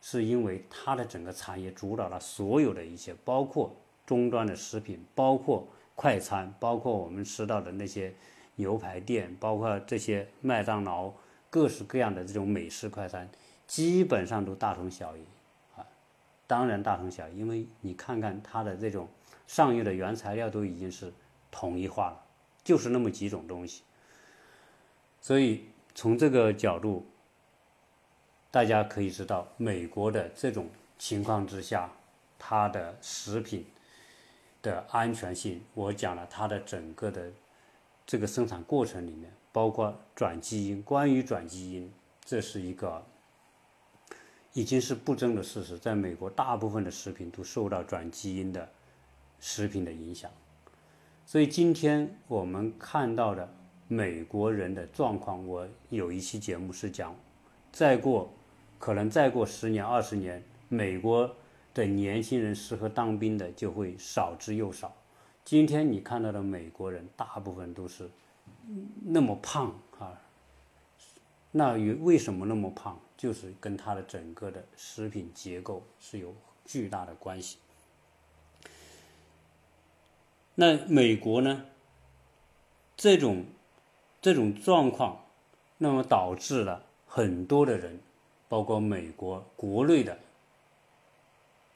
[0.00, 5.68] 是因为它的整个产业主导了所有的一些，包括终端的食品，包括
[5.98, 8.14] 快餐，包括我们吃到的那些
[8.54, 11.12] 牛排店，包括这些麦当劳，
[11.50, 13.28] 各式各样的这种美式快餐，
[13.66, 15.24] 基本上都大同小异
[15.76, 15.84] 啊。
[16.46, 19.08] 当然大同小异，因为你看看它的这种
[19.48, 21.12] 上游的原材料都已经是
[21.50, 22.24] 统一化了，
[22.62, 23.82] 就是那么几种东西。
[25.20, 25.64] 所以
[25.96, 27.04] 从这个角度，
[28.52, 31.90] 大家可以知道，美国的这种情况之下，
[32.38, 33.66] 它的食品
[34.68, 37.30] 的安全性，我讲了它的整个的
[38.06, 40.82] 这个生产过程里面，包括转基因。
[40.82, 41.90] 关于转基因，
[42.24, 43.04] 这是一个
[44.52, 48.68] 已经是不争的事实，在美国，大部分的食品都受到转基因的
[49.40, 50.30] 食品的影响。
[51.24, 53.54] 所以今天我们看到的。
[53.90, 57.16] 美国人的状况，我有一期节目是讲，
[57.72, 58.30] 再过，
[58.78, 61.34] 可能再过十年二十年，美国
[61.78, 64.92] 的年轻人适合当兵的就会少之又少。
[65.44, 68.10] 今天你看到的美国人，大部分都是
[69.04, 70.20] 那么胖啊，
[71.52, 77.58] 那与为什么那么胖，就是跟他的整个的食品结构是有巨大的关系。
[80.56, 81.64] 那美国呢，
[82.96, 83.44] 这种。
[84.20, 85.26] 这种状况，
[85.78, 88.00] 那么导致了很多的人，
[88.48, 90.18] 包括美国国内的，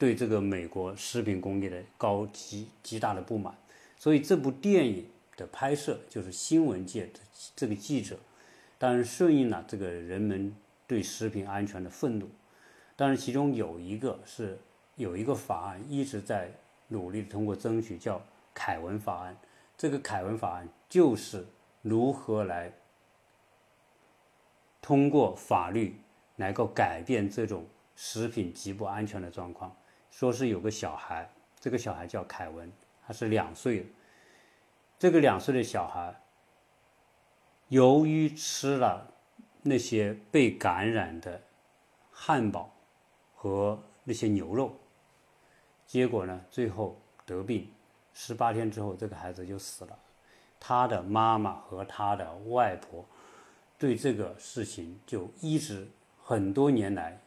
[0.03, 3.57] 对这个美国食品工业的高极极大的不满。
[3.97, 7.21] 所以这部电影的拍摄，就是新闻界的
[7.55, 8.19] 这个记者，
[8.79, 10.53] 当然顺应了这个人们
[10.89, 12.29] 对食品安全的愤怒。
[12.97, 14.59] 当然，其中有一个是
[14.97, 16.51] 有一个法案一直在
[16.89, 18.21] 努力通过争取，叫
[18.53, 19.37] 凯文法案。
[19.79, 21.47] 这个凯文法案就是。
[21.83, 22.73] 如何来
[24.81, 25.97] 通过法律
[26.37, 29.77] 能够改变这种食品极不安全的状况？
[30.13, 32.71] 说是有个小孩，这个小孩叫凯文，
[33.05, 33.91] 他是两岁。
[34.99, 36.15] 这个两岁的小孩，
[37.69, 39.11] 由于吃了
[39.63, 41.41] 那些被感染的
[42.13, 42.71] 汉堡
[43.35, 44.79] 和那些牛肉，
[45.87, 47.73] 结果呢，最后得病，
[48.13, 49.99] 十八天之后，这个孩子就死了。
[50.61, 53.05] 他的妈妈和他的外婆
[53.79, 55.89] 对这个事情就一直
[56.23, 57.19] 很多年来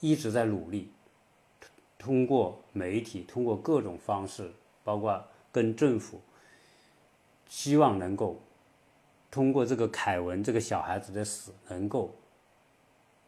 [0.00, 0.90] 一直在努力，
[2.04, 4.52] 通过媒体，通过各种方式，
[4.84, 6.20] 包括跟政府，
[7.48, 8.38] 希望能够
[9.30, 12.14] 通过这个凯文这个小孩子的死，能够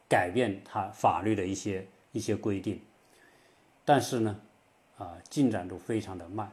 [0.06, 2.78] 改变他法律的一些一些规定，
[3.82, 4.38] 但是呢，
[4.98, 6.52] 啊，进展都非常的慢。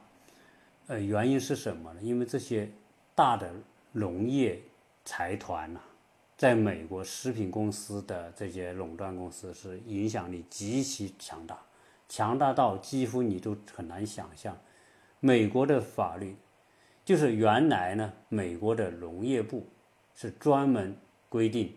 [0.88, 2.02] 呃，原因是什么呢？
[2.02, 2.72] 因为这些
[3.14, 3.54] 大的
[3.92, 4.62] 农业
[5.04, 5.82] 财团呐，
[6.38, 11.62] 在美国食品公司的这些垄断公司是影响力极其强大，
[12.14, 14.56] 强大到几乎你都很难想象。
[15.20, 16.36] 美国的法律
[17.04, 19.66] 就是原来呢，美国的农业部
[20.14, 20.96] 是专门
[21.28, 21.76] 规定，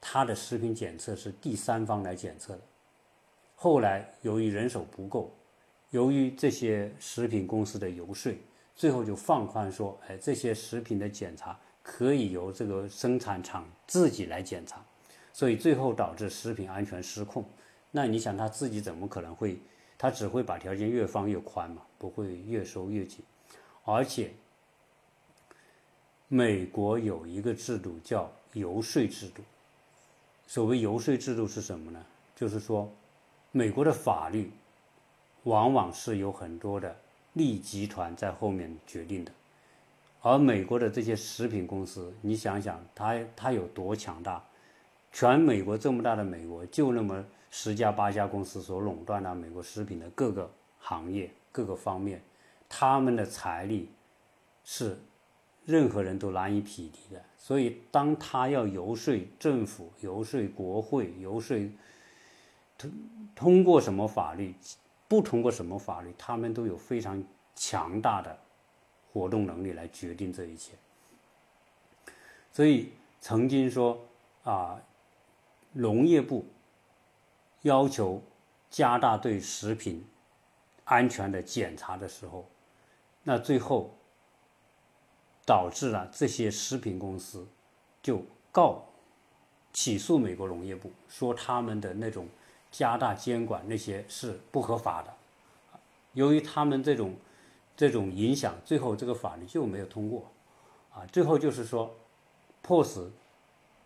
[0.00, 2.62] 它的食品检测是第三方来检测的，
[3.54, 5.30] 后来由于人手不够。
[5.90, 8.34] 由于这些食品公司的游说，
[8.74, 14.82] 最后就放宽说，哎，这些食品的检查可以由这个生产厂自己来检查，
[15.34, 17.44] 所以最后导致食品安全失控。
[17.90, 19.58] 那你想他自己怎么可能会？
[19.98, 23.24] 他只会把条件越放越宽嘛，不会越收越紧。
[23.84, 24.32] 而且，
[26.28, 29.42] 美国有一个制度叫游说制度。
[30.46, 32.04] 所谓游说制度是什么呢？
[32.34, 32.90] 就是说，
[33.52, 34.50] 美国的法律。
[35.44, 36.94] 往往是有很多的
[37.32, 39.32] 利益集团在后面决定的，
[40.20, 44.44] 而美国的这些食品公司，你想想，它它有多强大？
[45.10, 52.22] 全美国这么大的美国，就那么十家八家公司所垄断的美国食品的各个行业、各个方面，
[52.68, 53.88] 他们的财力
[54.64, 54.96] 是
[55.64, 57.22] 任何人都难以匹敌的。
[57.36, 61.58] 所以，当他要游说政府、游说国会、游说
[62.78, 62.92] 通
[63.34, 64.54] 通过什么法律，
[65.08, 67.22] 不通过什么法律，他们都有非常
[67.56, 68.38] 强大的
[69.12, 70.74] 活动能力来决定这一切。
[72.52, 73.98] 所以，曾经说
[74.44, 74.80] 啊，
[75.72, 76.44] 农业部
[77.62, 78.22] 要求
[78.70, 80.04] 加大对食品
[80.84, 82.46] 安全的检查的时候，
[83.22, 83.94] 那最后。
[85.46, 87.44] 导致了这些食品公司
[88.00, 88.84] 就告
[89.72, 92.28] 起诉美国农业部，说他们的那种
[92.70, 95.12] 加大监管那些是不合法的。
[96.12, 97.16] 由于他们这种
[97.76, 100.30] 这种影响，最后这个法律就没有通过。
[100.94, 101.92] 啊，最后就是说，
[102.62, 103.10] 迫使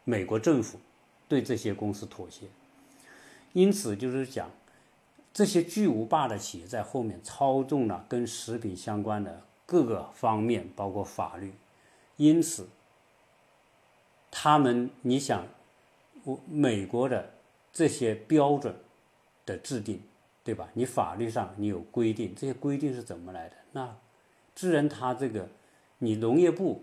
[0.03, 0.79] 美国政府
[1.27, 2.47] 对这些公司妥协。
[3.55, 4.51] 因此，就是讲
[5.33, 9.43] 这些巨无霸的企业在后面操纵了跟食品相关的。
[9.67, 11.55] 各个方面，包括法律，
[12.19, 12.69] 因此，
[14.31, 15.47] 他们，你想，
[16.25, 17.31] 我美国的
[17.73, 18.75] 这些标准
[19.47, 20.03] 的制定，
[20.45, 20.69] 对吧？
[20.75, 23.57] 你法律上你有规定，这些规定是怎么来的？
[23.73, 23.97] 那
[24.55, 25.49] 自然他这个，
[25.97, 26.83] 你农业部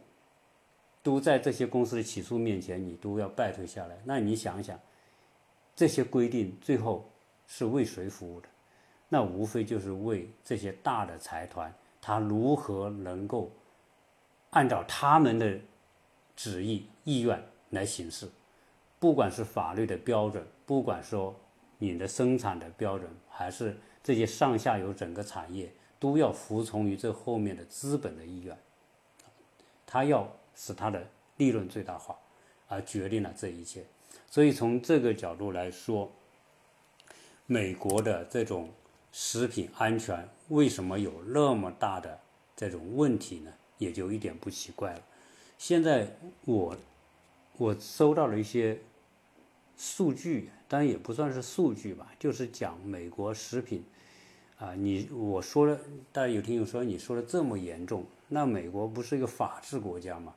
[1.04, 4.00] 都在这些公司的起诉面前，你都要败退下来。
[4.06, 4.80] 那你想想，
[5.82, 7.10] 这些规定最后
[7.48, 8.48] 是为谁服务的？
[9.10, 11.74] 那无非就是为这些大的财团。
[12.00, 13.52] 他如何能够
[14.52, 15.58] 按照他们的
[16.36, 18.30] 旨意意愿来行事？
[19.00, 21.36] 不管是法律的标准，不管说
[21.80, 28.56] 你的生产的标准，还是这些上下游整个产业，都要服从于这后面的资本的意愿。
[29.88, 31.04] 他要使他的
[31.38, 32.16] 利润最大化，
[32.68, 33.84] 而决定了这一切。
[34.32, 36.12] 所以从这个角度来说，
[37.46, 38.72] 美国的这种。
[39.14, 42.18] 食品安全为什么有那么大的
[42.56, 43.52] 这种问题呢？
[43.78, 45.02] 也就一点不奇怪了。
[45.58, 46.08] 现在
[46.46, 46.74] 我
[47.58, 48.80] 我收到了一些
[49.78, 53.84] 数据，当然也不算是数据吧，就是讲美国食品
[54.58, 55.78] 啊，你我说了，
[56.14, 60.34] 大家有听友说你说的这么严重，那美国不是一个法治国家吗？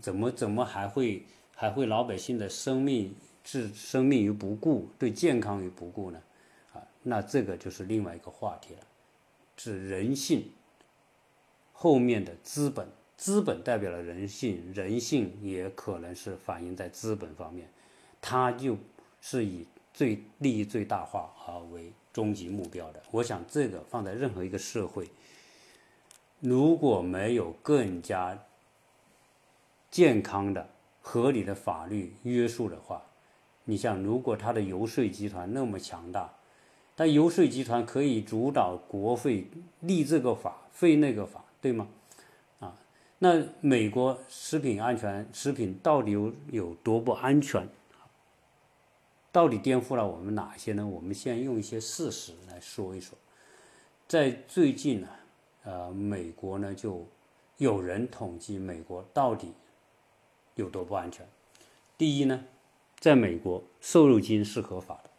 [0.00, 1.24] 怎么怎么还会
[1.56, 3.12] 还会老百姓的生命
[3.44, 6.22] 置生命于不顾，对健康于不顾呢？
[6.72, 8.80] 啊那这个就是另外一个话题了，
[9.56, 10.50] 是人性
[11.72, 12.86] 后面的资本，
[13.16, 17.68] 资本代表了人性，人性也可能是反映在资本方面，
[18.20, 18.76] 它就
[19.20, 23.02] 是以最利益最大化而为终极目标的。
[23.10, 25.10] 我想这个放在任何一个社会，
[26.40, 28.38] 如果没有更加
[29.90, 30.68] 健康的、
[31.00, 33.02] 合理的法律约束的话，
[33.64, 36.32] 你像如果他的游说集团那么强大。
[36.94, 39.46] 但游说集团可以主导国会
[39.80, 41.88] 立这个法、废那个法，对吗？
[42.60, 42.78] 啊，
[43.18, 47.66] 那美国食品安全、食品到底有有多不安全？
[49.32, 50.86] 到底颠覆了我们哪些呢？
[50.86, 53.16] 我们先用一些事实来说一说。
[54.06, 55.08] 在最近呢，
[55.64, 57.06] 呃，美国呢就
[57.56, 59.50] 有人统计美国到底
[60.56, 61.26] 有多不安全。
[61.96, 62.44] 第一呢，
[63.02, 65.10] 在美国瘦肉精是合法的。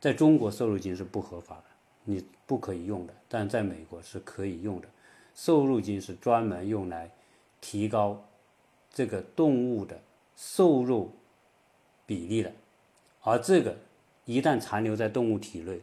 [0.00, 1.64] 在中国，瘦肉精是不合法的，
[2.04, 3.12] 你不可以用的。
[3.28, 4.88] 但在美国是可以用的。
[5.34, 7.10] 瘦肉精是专门用来
[7.60, 8.24] 提高
[8.90, 10.00] 这个动物的
[10.34, 11.12] 瘦肉
[12.06, 12.50] 比例的，
[13.20, 13.76] 而这个
[14.24, 15.82] 一旦残留在动物体内，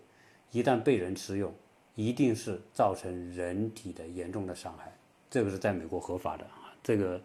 [0.49, 1.53] 一旦被人吃用，
[1.93, 4.91] 一定是造成人体的严重的伤害。
[5.29, 7.21] 这个是在美国合法的啊，这个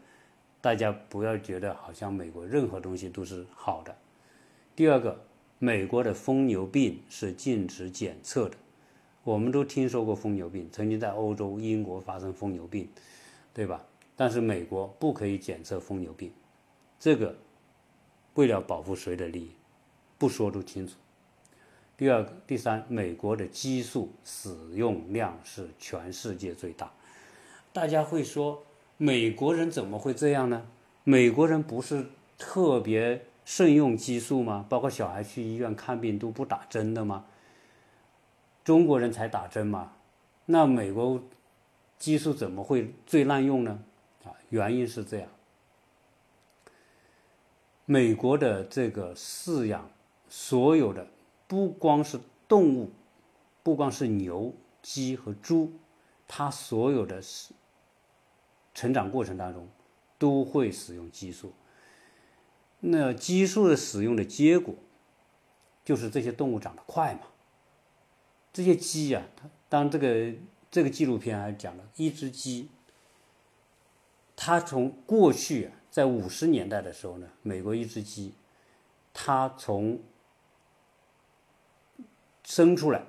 [0.67, 3.97] 大家不要觉得好像美国任何东西都是好的。
[4.75, 5.25] 第二个。
[5.59, 8.57] 美国的疯牛病是禁止检测的，
[9.25, 12.87] 我们都听说过疯牛病，曾经在欧洲、英国发生疯牛病，
[13.55, 13.83] 对吧？
[14.15, 16.31] 但是美国不可以检测疯牛病，
[17.01, 17.35] 这个
[18.35, 19.51] 为了保护谁的利益，
[20.19, 20.95] 不说都清楚。
[21.97, 26.93] 第二个、第三，美国的激素使用量是全世界最大。
[27.73, 28.63] 大家会说，
[28.97, 30.67] 美国人怎么会这样呢？
[31.05, 32.07] 美国人不是
[32.39, 33.27] 特别。
[33.47, 34.67] 慎用激素吗？
[34.69, 37.27] 包括小孩去医院看病都不打针的吗？
[38.65, 39.93] 中国人才打针吗？
[40.47, 41.23] 那美国
[41.97, 43.85] 激素怎么会最滥用呢？
[44.25, 45.29] 啊，原因是这样：
[47.85, 49.89] 美国的这个饲养
[50.29, 51.07] 所有的
[51.47, 52.19] 不光是
[52.49, 52.91] 动物，
[53.63, 55.71] 不光是牛、鸡和猪，
[56.27, 57.23] 它所有的
[58.77, 59.67] 成长过程当中
[60.19, 61.55] 都会使用激素。
[62.81, 64.75] 那激素的使用的结果，
[65.83, 67.23] 就是这些动物长得快嘛。
[68.53, 70.35] 这些鸡呀，它当这个
[70.71, 72.69] 这个纪录片还讲了一只鸡，
[74.37, 78.35] 它从过去在五十年代的时候呢，美国一只鸡，
[79.15, 79.99] 它从
[82.45, 83.07] 生出来、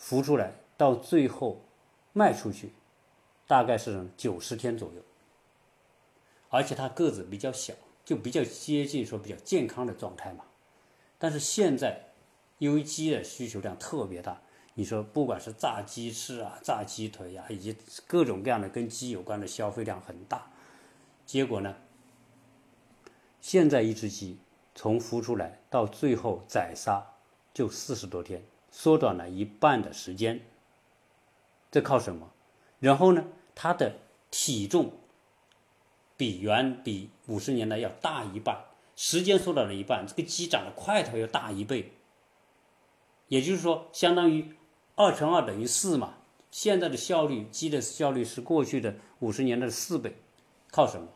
[0.00, 1.64] 孵出来到最后
[2.12, 2.72] 卖出去，
[3.46, 5.02] 大概是九十天左右，
[6.48, 7.74] 而且它个子比较小，
[8.04, 10.44] 就比较接近说比较健康的状态嘛。
[11.18, 12.12] 但是现在，
[12.58, 14.42] 由于鸡的需求量特别大，
[14.74, 17.76] 你说不管是炸鸡翅啊、炸鸡腿呀，以及
[18.06, 20.50] 各种各样的跟鸡有关的消费量很大，
[21.24, 21.76] 结果呢，
[23.40, 24.38] 现在一只鸡
[24.74, 27.14] 从孵出来到最后宰杀
[27.54, 28.42] 就四十多天。
[28.70, 30.42] 缩短了一半的时间，
[31.70, 32.30] 这靠什么？
[32.78, 33.24] 然后呢，
[33.54, 33.96] 它的
[34.30, 34.92] 体重
[36.16, 38.64] 比原比五十年代要大一半，
[38.94, 41.92] 时间缩短了一半，这个鸡长得块头要大一倍，
[43.28, 44.54] 也就是说，相当于
[44.94, 46.14] 二乘二等于四嘛。
[46.50, 50.16] 现在的效率，鸡的效率是过去的五十年代的四倍，
[50.70, 51.08] 靠什么？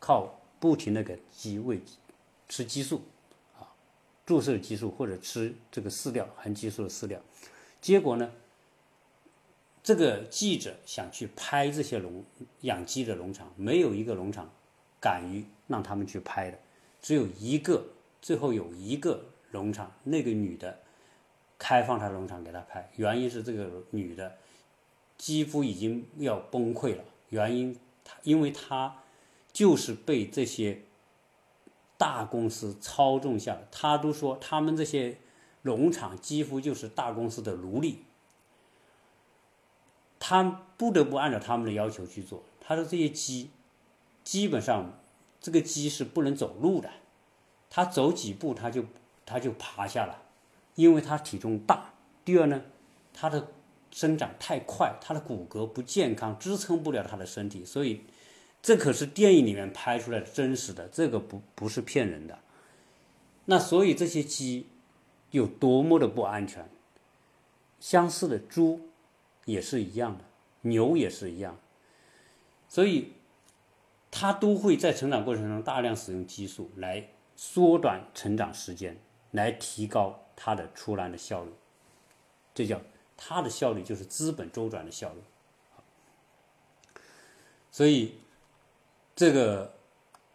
[0.00, 1.80] 靠不停的给鸡喂
[2.48, 3.02] 吃激素。
[3.58, 3.66] 啊
[4.26, 7.20] 注射激素或者吃这个饲料含激素的饲料，
[7.80, 8.30] 结果呢？
[9.82, 12.24] 这个记者想去拍这些农
[12.62, 14.50] 养鸡的农场，没有一个农场
[15.00, 16.58] 敢于让他们去拍的，
[17.00, 17.84] 只有一个，
[18.20, 20.78] 最后有一个农场，那个女的
[21.58, 24.36] 开放她农场给他拍，原因是这个女的
[25.16, 29.02] 几乎已经要崩溃了，原因她因为她
[29.52, 30.82] 就是被这些。
[32.00, 35.18] 大公司操纵下，他都说他们这些
[35.62, 38.04] 农场几乎就是大公司的奴隶，
[40.18, 40.42] 他
[40.76, 42.42] 不得不按照他们的要求去做。
[42.60, 43.50] 他说这些鸡，
[44.24, 44.98] 基本上
[45.40, 46.90] 这个鸡是不能走路的，
[47.70, 48.84] 它走几步它就
[49.24, 50.22] 它就趴下了，
[50.74, 51.92] 因为它体重大。
[52.24, 52.62] 第二呢，
[53.12, 53.48] 它的
[53.90, 58.02] 生长太快，它的骨骼不健康，支撑不了它的身体，所以。
[58.60, 62.40] 这可是电影里面拍出来的真实的，这个不不是骗人的。
[63.44, 64.66] 那所以这些鸡
[65.30, 66.68] 有多么的不安全？
[67.78, 68.87] 相似的猪
[69.48, 70.24] 也是一样的，
[70.60, 71.58] 牛也是一样。
[72.68, 73.14] 所以
[74.10, 78.96] 它都会在成长过程中大量使用激素来缩短成长时间，
[79.32, 81.50] 来提高它的出栏的效率。
[82.54, 82.80] 这叫
[83.16, 85.20] 它的效率就是资本周转的效率。
[87.72, 88.14] 所以。
[89.20, 89.74] 这个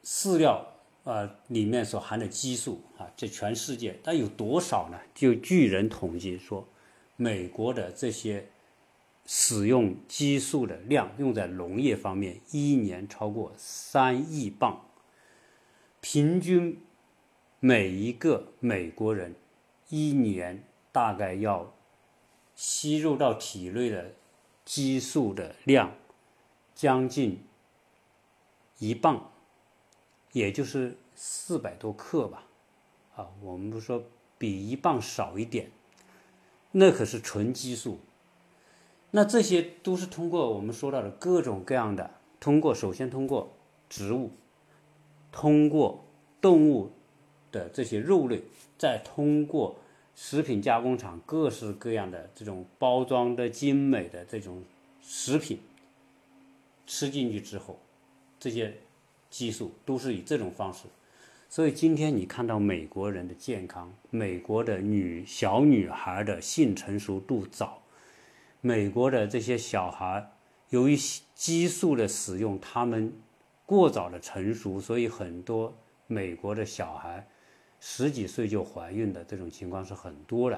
[0.03, 0.73] 饲料
[1.05, 4.99] 啊里面所含的激素啊，这全世界它有多少呢？
[5.15, 6.67] 就据人统计说，
[7.15, 8.45] 美国的这些
[9.25, 14.81] 使用激素的量用在农业方面，一年超过三亿磅，
[16.01, 16.81] 平均
[17.59, 19.35] 每一个美国人
[19.89, 21.73] 一年大概要
[22.55, 24.13] 吸入到体内的
[24.65, 25.95] 激素的量
[26.75, 27.43] 将近。
[28.79, 29.31] 一磅，
[30.33, 32.43] 也就是四百多克吧，
[33.15, 34.03] 啊，我们不说
[34.37, 35.71] 比一磅少一点，
[36.71, 37.99] 那可是纯激素。
[39.15, 42.09] 那这些都是通过我们说到的各种各样的，
[42.39, 43.53] 通过首先通过
[43.87, 44.31] 植物，
[45.31, 46.03] 通过
[46.41, 46.91] 动物
[47.51, 48.41] 的这些肉类，
[48.75, 49.75] 再通过
[50.15, 54.63] 食品加工厂各式各样的这种包装的精美的这种
[54.99, 55.59] 食品，
[56.87, 57.77] 吃进去之后。
[58.39, 58.73] 这些
[59.29, 60.85] 激素都是以这种方式，
[61.47, 67.82] 所以今天你看到美国人的健康，美国的女小女孩的性成熟度早，
[68.65, 70.31] 美国的这些小孩
[70.69, 70.97] 由于
[71.35, 73.13] 激素的使用，他们
[73.65, 75.73] 过早的成熟，所以很多
[76.07, 77.27] 美国的小孩
[77.81, 80.57] 十几岁就怀孕的这种情况是很多的。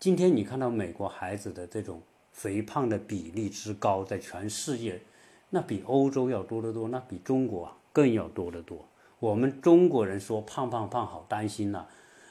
[0.00, 2.02] 今天你看到美国孩子的这种
[2.32, 5.00] 肥胖的比例之高，在全世界。
[5.50, 8.84] 那比欧洲要多得多，那比中国更要多得多。
[9.20, 11.86] 我们中国人说胖胖胖，好担心呐，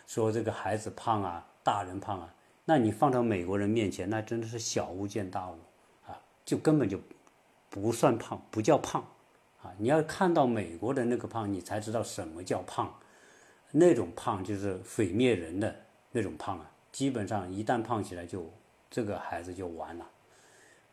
[0.05, 2.33] 说这个孩子胖啊，大人胖啊。
[2.69, 5.55] 那你放到美国人面前，那真的是小巫见大巫
[6.05, 6.99] 啊，就根本就
[7.69, 9.01] 不算胖，不叫胖
[9.61, 9.73] 啊。
[9.77, 12.93] 你要看到美国的那个胖，你才知道什么叫胖。
[13.71, 15.73] 那种胖就是毁灭人的
[16.11, 18.51] 那种胖啊，基本上一旦胖起来，就
[18.91, 20.05] 这个孩子就完了。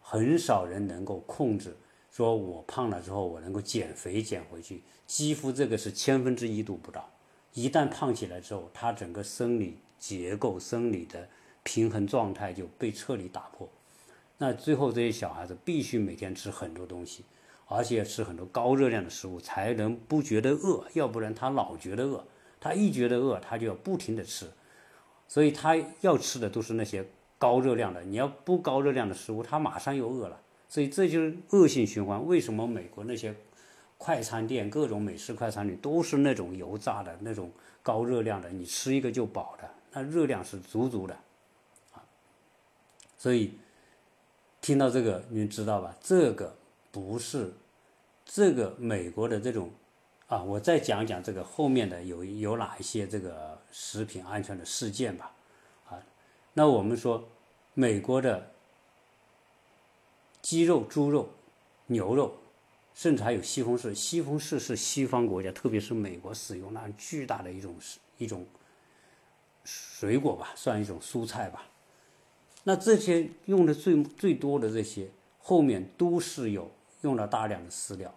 [0.00, 1.76] 很少人能够控制。
[2.12, 7.10] 说我胖了之后，我能够减肥减回去，几乎这个是千分之一都不到。
[7.52, 11.28] 一旦胖起来之后，他整个生理结构、生理的
[11.64, 13.68] 平衡状态就被彻底打破。
[14.38, 17.24] 那最后这些小孩子必须每天吃很多东西，
[17.66, 20.84] 而且吃很多高热量的食物，才能不觉得饿。
[20.92, 22.24] 要不然他老觉得饿，
[22.60, 24.50] 他一觉得饿，他就要不停的吃，
[25.26, 27.06] 所以他要吃的都是那些
[27.38, 32.26] 高热量的，你要不高热量的食物，他马上又饿了，所以这就是恶性循环。
[32.26, 33.34] 为什么美国那些
[33.96, 37.50] 快餐店、各种美式快餐店都是那种油炸的那种
[37.82, 41.16] 高热量的，你吃一个就饱的，那热量是足足的，
[43.24, 43.54] 所以
[44.60, 45.96] 听到这个你知道吧？
[45.98, 46.54] 这个
[46.92, 47.54] 不是
[48.26, 49.70] 这个美国的这种
[50.26, 55.34] 啊，我再讲讲这个后面的有有哪一些这个食品安全的事件吧，
[55.88, 55.96] 啊，
[56.52, 57.26] 那我们说
[57.72, 58.50] 美国的
[60.42, 61.30] 鸡肉、猪肉、
[61.86, 62.36] 牛肉。
[62.92, 67.74] 甚至还有西红柿，西红柿是西方国家，特别是美国使用那巨大的一种
[68.18, 68.46] 一种
[69.64, 71.64] 水果吧，算一种蔬菜吧。
[72.64, 75.08] 那这些用的最最多的这些，
[75.38, 76.70] 后面都是有
[77.02, 78.14] 用了大量的饲料。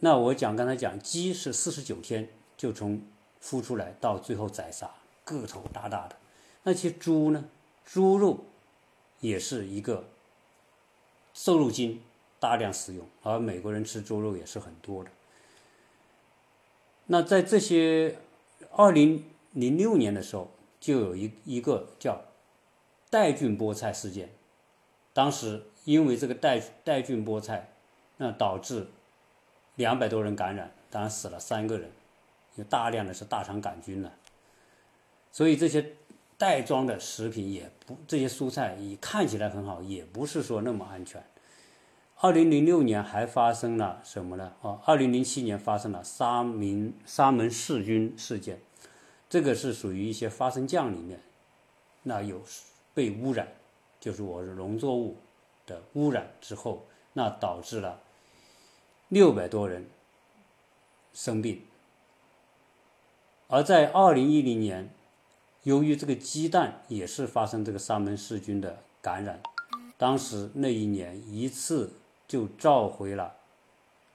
[0.00, 3.02] 那我讲刚才讲鸡是四十九天就从
[3.42, 4.90] 孵出来到最后宰杀，
[5.24, 6.16] 个头大大的。
[6.62, 7.44] 那些猪呢？
[7.84, 8.44] 猪肉
[9.20, 10.08] 也是一个
[11.34, 12.00] 瘦肉精。
[12.38, 15.10] 大量使用，而美国人吃猪肉也是很多的。
[17.06, 18.18] 那在这些
[18.72, 20.50] 二零零六年的时候，
[20.86, 22.22] 就有一一个叫
[23.10, 24.30] 带菌菠菜事件。
[25.12, 27.70] 当时因为这个带带菌菠菜，
[28.18, 28.86] 那导致
[29.74, 31.90] 两百多人感染，当然死了三个人，
[32.54, 34.12] 有大量的是大肠杆菌了。
[35.32, 35.94] 所以这些
[36.38, 41.20] 袋装的食品也不，这些蔬菜也看起来很好，也不是说那么安全。
[42.20, 44.52] 二零零六年还发生了什么呢？
[44.60, 48.60] 哦，二零零七年发生了沙门沙门氏菌事件，
[49.28, 51.20] 这个是属于一些花生酱里面，
[52.02, 52.40] 那有
[52.94, 53.48] 被污染，
[54.00, 55.16] 就是我是农作物
[55.66, 58.00] 的污染之后，那导致了
[59.08, 59.86] 六百多人
[61.12, 61.62] 生病。
[63.48, 64.90] 而在二零一零年，
[65.62, 69.42] 由于这个鸡蛋也是发生这个沙门氏菌的感染，
[69.96, 71.92] 当时那一年一次。
[72.28, 73.36] 就召回了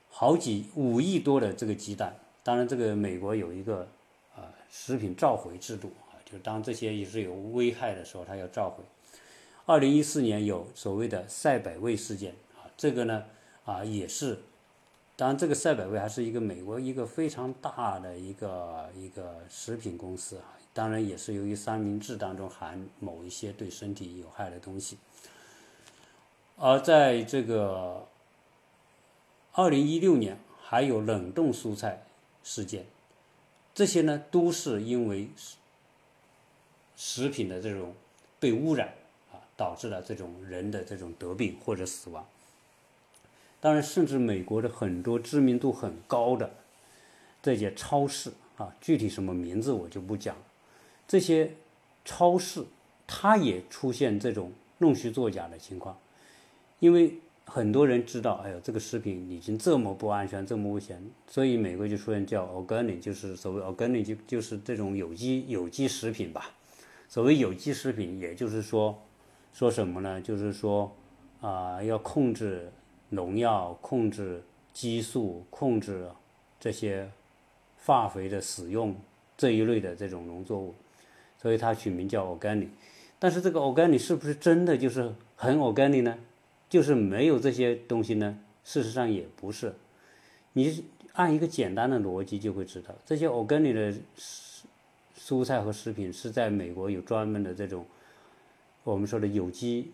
[0.10, 3.88] 好几五亿多的这个鸡蛋，当然这个美国有一个
[4.72, 8.84] 食品召回制度啊，就当这些也是有危害的时候，它要召回。
[9.66, 13.26] 二零一四年有所谓的赛百味事件啊，这个呢
[13.66, 14.40] 啊也是，
[15.16, 24.98] 当然这个赛百味还是一个美国一个非常大的一个一个食品公司啊，当然也是由于三明治当中含某一些对身体有害的东西。
[26.58, 28.08] 而在这个
[29.54, 32.04] 二零一六年，还有冷冻蔬菜
[32.44, 32.86] 事件，
[33.74, 35.30] 这些呢都是因为
[36.96, 37.96] 食品的这种
[38.40, 38.94] 被污染
[39.32, 42.26] 啊，导致了这种人的这种得病或者死亡。
[43.60, 46.52] 当然，甚至美国的很多知名度很高的
[47.44, 50.36] 这些超市啊，具体什么名字我就不讲。
[51.08, 51.56] 这些
[52.04, 52.66] 超市
[53.06, 55.98] 它也出现这种弄虚作假的情况。
[56.80, 66.52] 因为很多人知道，哎呦，这个食品已经这么不安全，这么危险，所以美国就出现叫 organic，就是所谓 organic 就就是这种有机有机食品吧。
[67.10, 68.98] 所谓有机食品，也就是说，
[69.52, 70.22] 说什么呢？
[70.22, 70.90] 就是说，
[71.42, 72.72] 啊，要控制
[73.10, 76.08] 农药，控制激素，控制
[76.58, 77.12] 这些
[77.84, 78.96] 化肥的使用
[79.36, 80.74] 这一类的这种农作物，
[81.38, 82.70] 所以它取名叫 organic。
[83.20, 86.18] 但是这个 organic 是不是真的就是很 organic 呢？
[86.72, 89.76] 就是没有这些东西呢，事实上也不是。
[90.54, 93.94] 你按一个简单的逻辑就会知道，这些 organic 的
[95.14, 97.86] 蔬菜和食品是在美国有专门的这种
[98.86, 99.92] 我们说的有机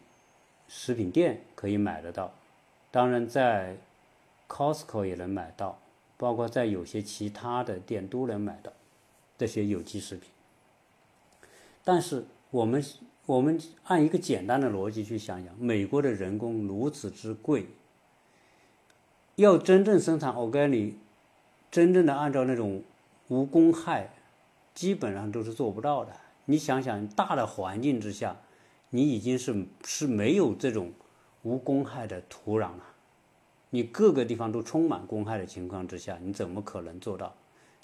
[0.68, 2.32] 食品店可以买得到，
[2.92, 3.78] 当然在
[4.48, 5.80] Costco 也能买到，
[6.16, 8.72] 包括在有些其他的店都能买到
[9.36, 10.30] 这些有机食品。
[11.84, 12.86] 但是我们。
[13.28, 17.68] 我们按一个简单的逻辑去想想，美国的人工如此之贵，
[19.36, 20.94] 要真正生产 organic，
[21.70, 22.82] 真正的按照那种
[23.28, 24.14] 无公害，
[24.74, 26.14] 基本上都是做不到的。
[26.46, 28.38] 你想想，大的环境之下，
[28.92, 30.94] 你已经是是没有这种
[31.44, 32.94] 无公害的土壤了，
[33.72, 37.36] 你各个地方都充满公害的情况之下，你怎么可能做到？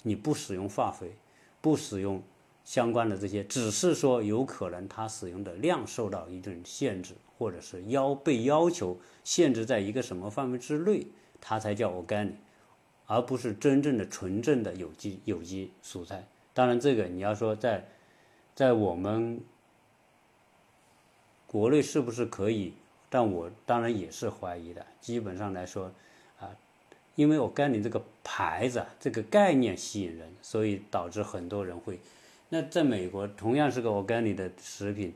[0.04, 1.14] 你不使用化肥，
[1.60, 2.22] 不使用。
[2.64, 11.06] 相关的这些，只是说有可能它使用的量受到一定限制，或者是要被要求限制在一个什么范围之内，
[11.42, 12.32] 它才叫 organic，
[13.06, 16.26] 而不是真正的纯正的有机有机蔬菜。
[16.54, 17.86] 当然，这个你要说在
[18.54, 19.40] 在我们
[21.46, 22.72] 国内是不是可以？
[23.10, 24.86] 但我当然也是怀疑的。
[25.02, 25.92] 基本上来说，
[26.40, 26.48] 啊，
[27.14, 32.00] 因为我 organic 这个牌子这个概念吸引人，所以导致很多人会。
[32.54, 35.12] 那在美国同样是个 organic 的食品，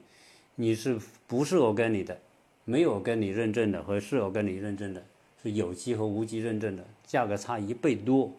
[0.56, 2.18] 你是不是 organic 的，
[2.64, 5.06] 没有跟你认证的和是 organic 认证的，
[5.40, 8.32] 是有机和无机认证的，价格差一倍多，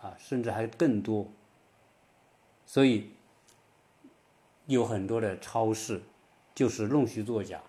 [0.00, 1.28] 啊，甚至还更多。
[2.66, 3.10] 所以
[4.66, 6.02] 有很多的超市
[6.52, 7.62] 就是弄虚作假，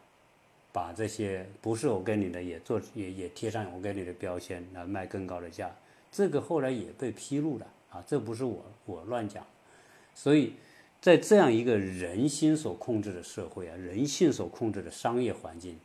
[0.71, 5.69] 把这些不是 organic 的也做也也贴上 organic 的标签来卖更高的价，
[6.11, 9.45] 这个后来也被披露了啊，这不是我我乱讲。
[10.13, 10.53] 所以，
[11.01, 15.79] 在这样一个人心所控制的社会啊，人性所控制的商业环境，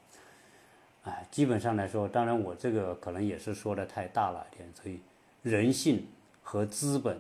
[1.05, 4.69] 哎，基本上来说，当然我这个可能也是说的太大了一点。
[4.75, 5.01] 所以，
[5.43, 6.07] 人性
[6.43, 7.19] 和资本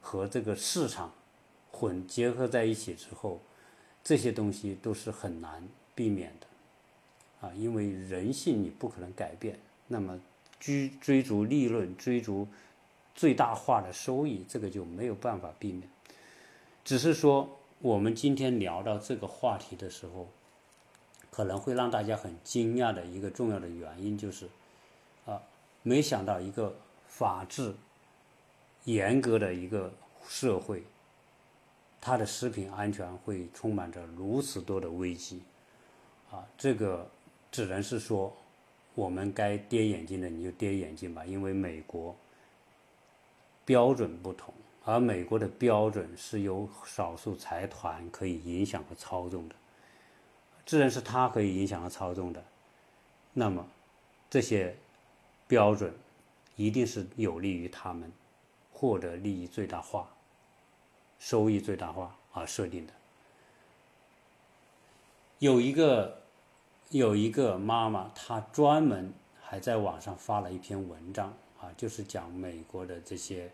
[0.00, 1.12] 和这个市场
[1.72, 3.40] 混结合在一起之后，
[4.04, 5.66] 这些东西都是很难
[5.96, 9.58] 避免的啊，因为人性你不可能改变。
[9.88, 10.20] 那么，
[10.60, 12.46] 追追逐利润、追逐
[13.12, 15.82] 最大化的收益，这个就没有办法避免。
[16.88, 20.26] 只是说，我们今天聊到这个话题的时候，
[21.30, 24.48] 可能会让大家很惊讶的一个重要的原因就是，
[25.26, 25.42] 啊，
[25.82, 26.74] 没想到一个
[27.06, 27.74] 法治
[28.84, 29.92] 严格的一个
[30.26, 30.82] 社会，
[32.00, 35.42] 它的食品安全会充满着如此多的危机，
[36.30, 37.06] 啊，这个
[37.52, 38.34] 只能是说，
[38.94, 42.16] 我们该跌眼镜的你就跌眼镜吧，因为美国
[43.66, 44.54] 标准不同。
[44.88, 49.54] 而美国的标准是由少数财团可以影响和操纵的，
[50.64, 52.42] 自然是他可以影响和操纵的。
[53.34, 53.68] 那么，
[54.30, 54.74] 这些
[55.46, 55.92] 标准
[56.56, 58.10] 一定是有利于他们
[58.72, 60.08] 获得利益最大化、
[61.18, 62.92] 收益最大化而设定的。
[65.38, 66.22] 有一个
[66.88, 71.28] 有一个妈妈，她专门还在网上发了一篇文章
[71.60, 73.52] 啊，就是讲美国的这些。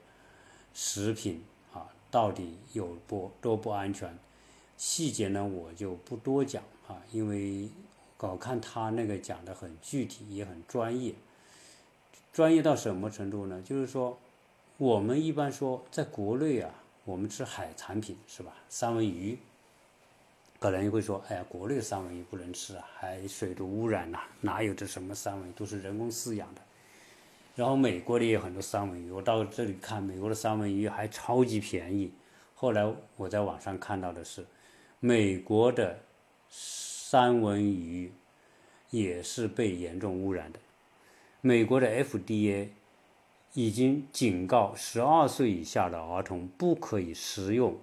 [0.74, 4.18] 食品啊，到底有不多不安全？
[4.76, 7.68] 细节呢，我就不多讲啊，因为
[8.18, 11.14] 我看他那个讲的很具体，也很专业。
[12.32, 13.62] 专业到什么程度呢？
[13.62, 14.18] 就是说，
[14.76, 18.56] 我们一般说，在国内啊，我们吃海产品是吧？
[18.68, 19.38] 三文鱼，
[20.58, 26.60] 可能会说，哎呀，国内的三文鱼不能吃啊，海水都污染了，哪有这什么三文鱼，都是人工饲养的。
[27.54, 32.12] 然后美国的也有很多三文鱼，我到这里看，美国的三文鱼还超级便宜。
[32.54, 34.44] 后来我在网上看到的是，
[34.98, 36.00] 美国的
[36.48, 38.12] 三文鱼
[38.90, 40.58] 也是被严重污染的。
[41.40, 42.70] 美国的 FDA
[43.52, 47.76] 已经警告十二岁以下的儿童不可以食用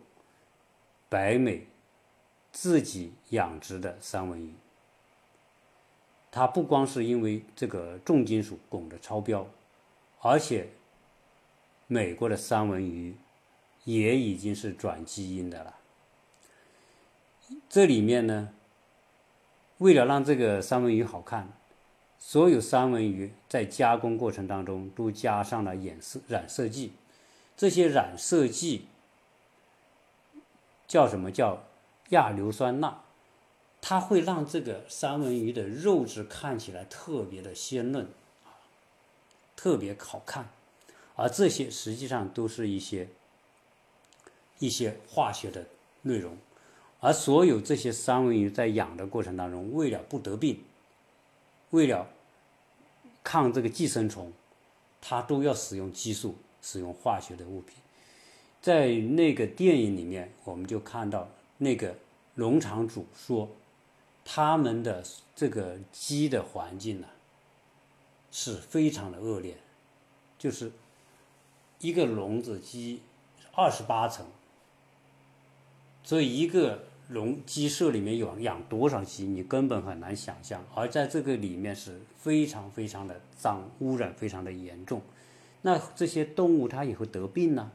[1.07, 1.67] 白美
[2.51, 4.53] 自己养殖的三文鱼。
[6.29, 9.47] 它不光是因为这个重金属汞的超标。
[10.23, 10.69] 而且，
[11.87, 13.15] 美国的三文鱼
[13.85, 15.75] 也已经是转基因的了。
[17.67, 18.53] 这里面呢，
[19.79, 21.51] 为了让这个三文鱼好看，
[22.19, 26.93] 所有三文鱼在加工过程当中都加上了染色染色剂。
[27.57, 28.85] 这些染色剂
[30.87, 31.63] 叫什么叫
[32.09, 33.01] 亚硫酸钠？
[33.81, 38.07] 它会让这个三文鱼的肉质看起来特别的鲜嫩。
[39.61, 40.49] 特别好看，
[41.15, 43.07] 而这些实际上都是一些
[44.57, 45.67] 一些化学的
[46.01, 46.35] 内容，
[46.99, 50.63] 而所有这些三文鱼在养的过程当中，为了不得病，
[51.69, 52.09] 为了
[53.23, 54.33] 抗这个寄生虫，
[54.99, 56.33] 它都要使用激素，
[56.63, 57.75] 使用化学的物品。
[58.63, 61.95] 在那个电影里面，我们就看到那个
[62.33, 63.47] 农场主说，
[64.25, 65.03] 他们的
[65.35, 67.07] 这个鸡的环境呢。
[68.31, 69.57] 是非常的恶劣，
[70.39, 70.71] 就是
[71.79, 73.01] 一个笼子鸡
[73.53, 74.25] 二十八层，
[76.01, 80.65] 所以一个笼鸡舍里面有养多少鸡，你根本很难想象。
[80.73, 85.01] 而在这个里面是非常非常的脏，污染非常的严重。
[85.63, 87.69] 那这些动物它也会得病呢，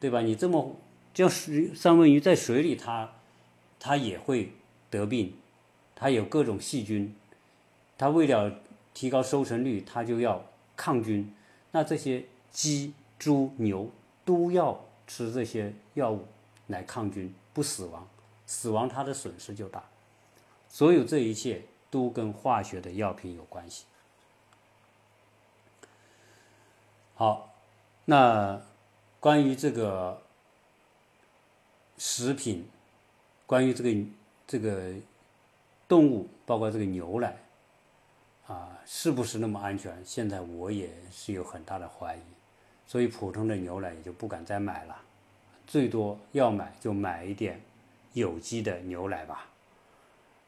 [0.00, 0.20] 对吧？
[0.22, 0.74] 你这么
[1.14, 3.12] 叫水三文鱼在水里，它
[3.78, 4.52] 它也会
[4.90, 5.34] 得病，
[5.94, 7.14] 它有各种细菌，
[7.96, 8.58] 它为了。
[8.94, 10.44] 提高收成率，它就要
[10.76, 11.34] 抗菌。
[11.70, 13.90] 那这些鸡、猪、牛
[14.24, 16.26] 都要吃这些药物
[16.66, 18.06] 来抗菌，不死亡。
[18.46, 19.84] 死亡它的损失就大。
[20.68, 23.84] 所有这一切都跟化学的药品有关系。
[27.14, 27.54] 好，
[28.06, 28.60] 那
[29.20, 30.22] 关于这个
[31.96, 32.68] 食品，
[33.46, 34.10] 关于这个
[34.46, 34.94] 这个
[35.88, 37.36] 动物，包括这个牛奶。
[38.52, 39.96] 啊，是不是那么安全？
[40.04, 42.20] 现在我也是有很大的怀疑，
[42.86, 45.00] 所以普通的牛奶也就不敢再买了。
[45.66, 47.58] 最多要买就买一点
[48.12, 49.46] 有机的牛奶吧。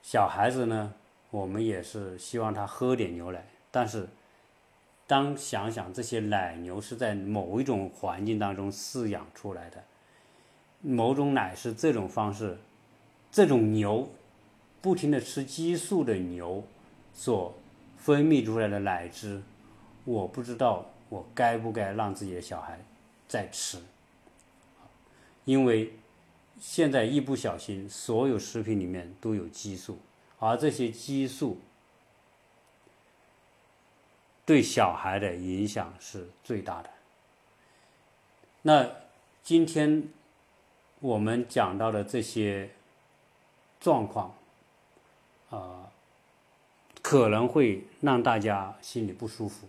[0.03, 0.93] 小孩子呢，
[1.31, 4.07] 我们也是希望他喝点牛奶，但是
[5.07, 9.83] 当想想这些奶牛是在某一种环境当中饲养出来的，
[10.83, 12.59] 某种奶是这种方式，
[13.33, 14.11] 这种牛
[14.83, 16.63] 不停的吃激素的牛
[17.15, 17.55] 所
[18.05, 19.43] 分泌出来的奶汁，
[20.05, 22.79] 我不知道我该不该让自己的小孩
[23.27, 23.79] 再吃。
[25.47, 25.95] 因为
[26.61, 29.99] 现在一不小心，所有食品里面都有激素，
[30.39, 31.63] 而这些激素
[34.45, 36.91] 对小孩的影响是最大的。
[38.61, 38.87] 那
[39.43, 40.11] 今天
[41.01, 42.69] 我们讲到的这些
[43.81, 44.35] 状况，
[45.49, 45.91] 啊，
[47.05, 49.69] 可能会让大家心里不舒服。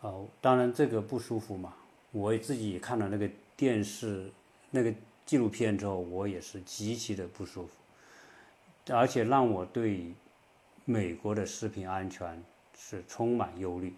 [0.00, 1.74] 呃，当然这个不舒服嘛，
[2.12, 4.32] 我自己看了那个电视。
[4.70, 4.92] 那个
[5.24, 7.72] 纪录片之后，我也是极其的不舒服，
[8.92, 10.12] 而且让我对
[10.84, 12.42] 美国的食品安全
[12.76, 13.94] 是充满忧虑。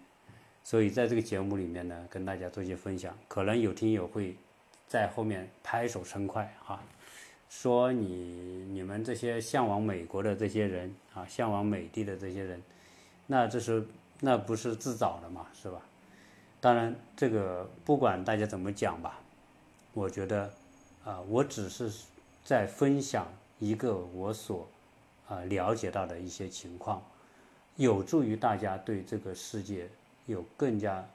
[0.63, 3.17] 所以在这个节目里面呢，跟大家做一些分享。
[3.27, 4.35] 可能有听友会
[4.87, 6.81] 在后面拍手称快哈，
[7.49, 12.61] 说你你们这些向往美国的这些人啊，向往美的的这些人，
[13.27, 13.85] 那这是
[14.21, 15.81] 那不是自找的嘛，是吧？
[16.61, 19.19] 当然，这个不管大家怎么讲吧，
[19.93, 20.49] 我觉得。
[21.05, 21.89] 啊，我只是
[22.43, 23.25] 在分享
[23.57, 24.67] 一个我所
[25.29, 27.01] 啊了解到的一些情况，
[27.77, 29.89] 有助于大家对这个世界
[30.25, 31.07] 有更加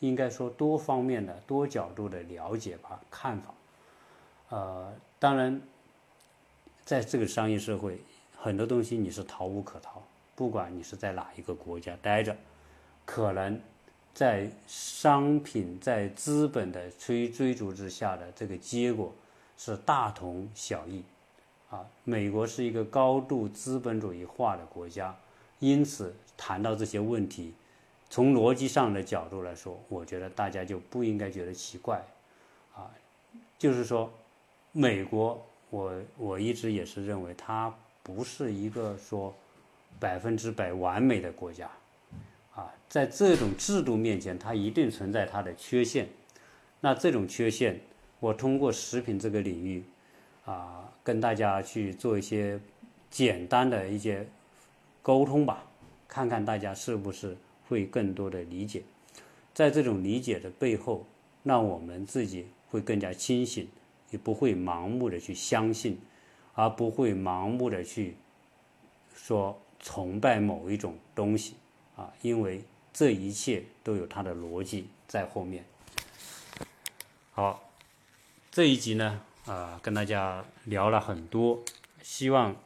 [0.00, 3.54] 应该说多方面的、多角度的了解吧、看法。
[4.48, 5.60] 呃，当然，
[6.84, 7.98] 在这个商业社会，
[8.36, 10.02] 很多东西你是逃无可逃，
[10.34, 12.36] 不管你是在哪一个国家待着，
[13.04, 13.60] 可能
[14.14, 19.12] 在商品在资本的追追逐之下的这个结果。
[19.60, 21.02] 是大同小异，
[21.68, 25.12] 啊，美国是一个高度资本主义化的国家，
[25.58, 27.52] 因此谈到这些问题，
[28.08, 32.00] 从逻辑上的角度来说，我觉得大家就不应该觉得奇怪，
[32.72, 32.88] 啊，
[33.58, 34.12] 就是说，
[34.72, 39.34] 美国，我我一直也是认为它不是一个说
[39.98, 41.70] 百分之百完美的国家，
[42.54, 46.08] 啊，在这种制度面前，它一定存在它的缺陷，
[46.80, 47.80] 那这种缺陷。
[48.20, 49.82] 我通过食品这个领域，
[50.44, 52.60] 啊，跟大家去做一些
[53.10, 54.26] 简单的一些
[55.02, 55.64] 沟通吧，
[56.08, 57.36] 看看大家是不是
[57.68, 58.82] 会更多的理解，
[59.54, 61.06] 在这种理解的背后，
[61.44, 63.68] 让我们自己会更加清醒，
[64.10, 66.00] 也不会盲目的去相信，
[66.54, 68.16] 而不会盲目的去
[69.14, 71.56] 说崇拜某一种东西，
[71.96, 75.64] 啊，因为这一切都有它的逻辑在后面。
[77.32, 77.64] 好。
[78.50, 81.62] 这一集呢，啊，跟大家聊了很多，
[82.02, 82.56] 希望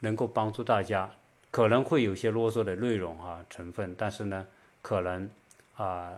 [0.00, 1.10] 能够帮助大家。
[1.50, 4.46] 可能会有些啰嗦的内容啊成分，但是呢，
[4.80, 5.28] 可能
[5.76, 6.12] 啊，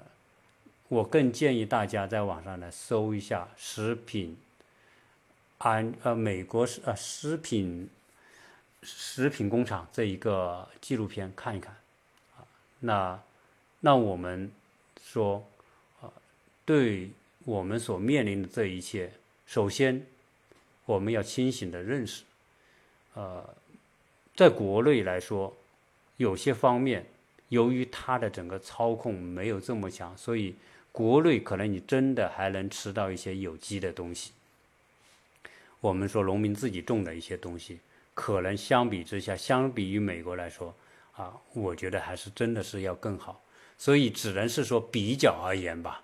[0.89, 4.37] 我更建议大家在网上呢搜一下食品
[5.59, 7.89] 安呃美国食呃食品
[8.83, 11.75] 食品工厂这一个纪录片看一看
[12.37, 12.45] 啊。
[12.81, 13.21] 那
[13.81, 14.51] 那我们
[15.03, 15.45] 说
[16.01, 16.11] 啊，
[16.65, 17.11] 对。
[17.47, 19.09] 我们所面临的这一切，
[19.47, 20.05] 首先
[20.85, 22.25] 我们要清醒的认识，
[23.15, 23.49] 呃，
[24.35, 25.57] 在国内来说，
[26.17, 27.07] 有些方面
[27.51, 30.57] 由于它的整个操控没有这么强，所以
[30.97, 34.33] 国内可能你真的还能吃到一些有机的东西。
[35.79, 37.81] 我们说农民自己种的一些东西，
[38.15, 40.75] 可能相比之下，相比于美国来说，
[41.13, 43.43] 啊，我觉得还是真的是要更好。
[43.77, 46.03] 所以只能是说比较而言吧，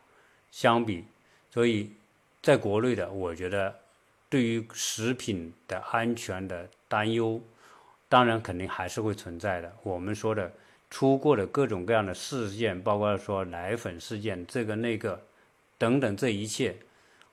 [0.50, 1.06] 相比。
[1.50, 1.90] 所以，
[2.42, 3.74] 在国内的，我觉得
[4.28, 7.40] 对于食品的安全的担忧，
[8.10, 9.74] 当然肯定还是会存在的。
[9.82, 10.52] 我们说的
[10.92, 15.20] 出过的各种各样的事件，包括说奶粉事件，这个那个
[15.78, 16.76] 等等，这一切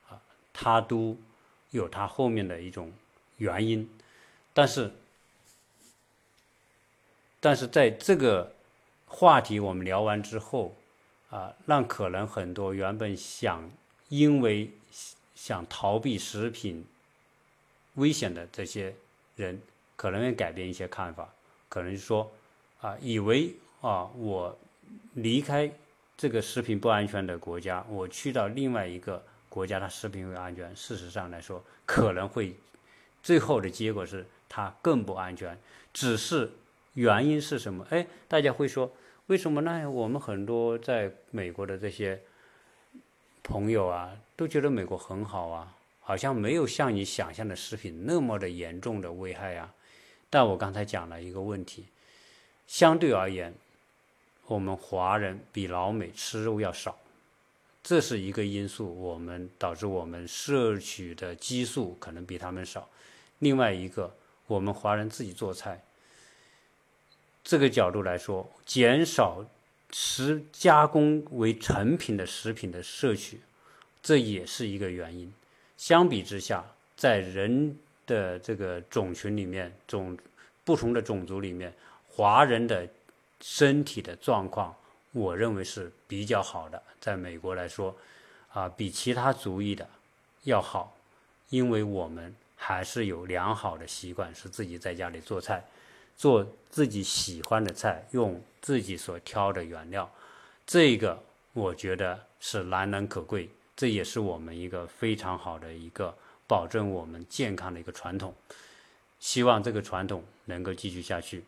[0.10, 0.20] 啊，
[0.54, 1.18] 它都
[1.72, 2.92] 有它后面的一种
[3.38, 3.88] 原因。
[4.54, 4.90] 但是，
[7.42, 8.54] 但是在这个
[9.06, 10.74] 话题我们聊完之后，
[11.30, 13.70] 啊，让可能很多原本想。
[14.12, 14.72] 因为
[15.36, 16.84] 想逃避食品
[17.94, 18.96] 危险的这些
[19.36, 19.62] 人，
[19.96, 21.32] 可能会改变一些看法，
[21.70, 22.32] 可能说
[22.82, 24.58] 啊，以为啊，我
[25.14, 25.72] 离开
[26.18, 30.76] 这个食品不安全的国家，我去到另外一个国家，它食品会安全。
[30.76, 32.56] 事实上来说，可能会
[33.22, 35.58] 最后的结果是它更不安全。
[35.94, 36.52] 只是
[36.94, 37.86] 原因是什么？
[37.90, 38.92] 哎，大家会说，
[39.28, 39.90] 为什么呢？
[39.90, 42.22] 我们很多在美国的这些。
[43.42, 49.74] 朋友啊，都觉得美国很好啊，好像没有像你想象的食品那么的严重的危害啊。
[50.30, 51.88] 但我刚才讲了一个问题，
[52.70, 53.52] 相对而言，
[54.46, 57.00] 我们华人比老美吃肉要少，
[57.82, 62.88] 这是一个因素，我们导致我们摄取的激素可能比他们少。
[63.40, 64.16] 另外一个，
[64.46, 65.84] 我们华人自己做菜，
[67.44, 69.44] 这个角度来说，减少
[69.92, 73.42] 食加工为成品的食品的摄取，
[74.04, 75.34] 这也是一个原因。
[75.76, 76.64] 相比之下，
[76.96, 80.16] 在人的这个种群里面，种
[80.64, 81.74] 不同的种族里面，
[82.20, 82.86] 华人的
[83.40, 84.76] 身体的状况，
[85.14, 86.84] 我认为是比较好的。
[87.00, 87.96] 在美国来说，
[88.52, 89.88] 啊，比其他族裔的
[90.44, 90.94] 要好，
[91.50, 95.64] 因为我们还是有良好的习惯，是自己在家里做菜。
[96.18, 100.12] 做自己喜欢的菜，用自己所挑的原料，
[100.68, 106.14] 这个我觉得是难能可贵，这也是我们一个非常好的一个
[106.46, 108.36] 保证我们健康的一个传统。
[109.22, 111.46] 希望这个传统能够继续下去。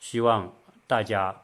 [0.00, 0.54] 希望
[0.86, 1.42] 大家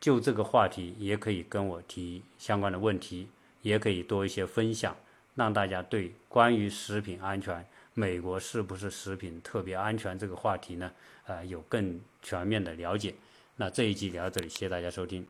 [0.00, 3.28] 就这个话题也可以跟我提相关的问题，
[3.62, 4.96] 也可以多一些分享，
[5.34, 7.66] 让大家对关于食品安全。
[7.94, 10.92] 美国是不是食品特别安全这个话题呢？
[11.26, 13.14] 呃，有更全面的了解。
[13.56, 15.26] 那这一集聊到这里，谢谢大家收听。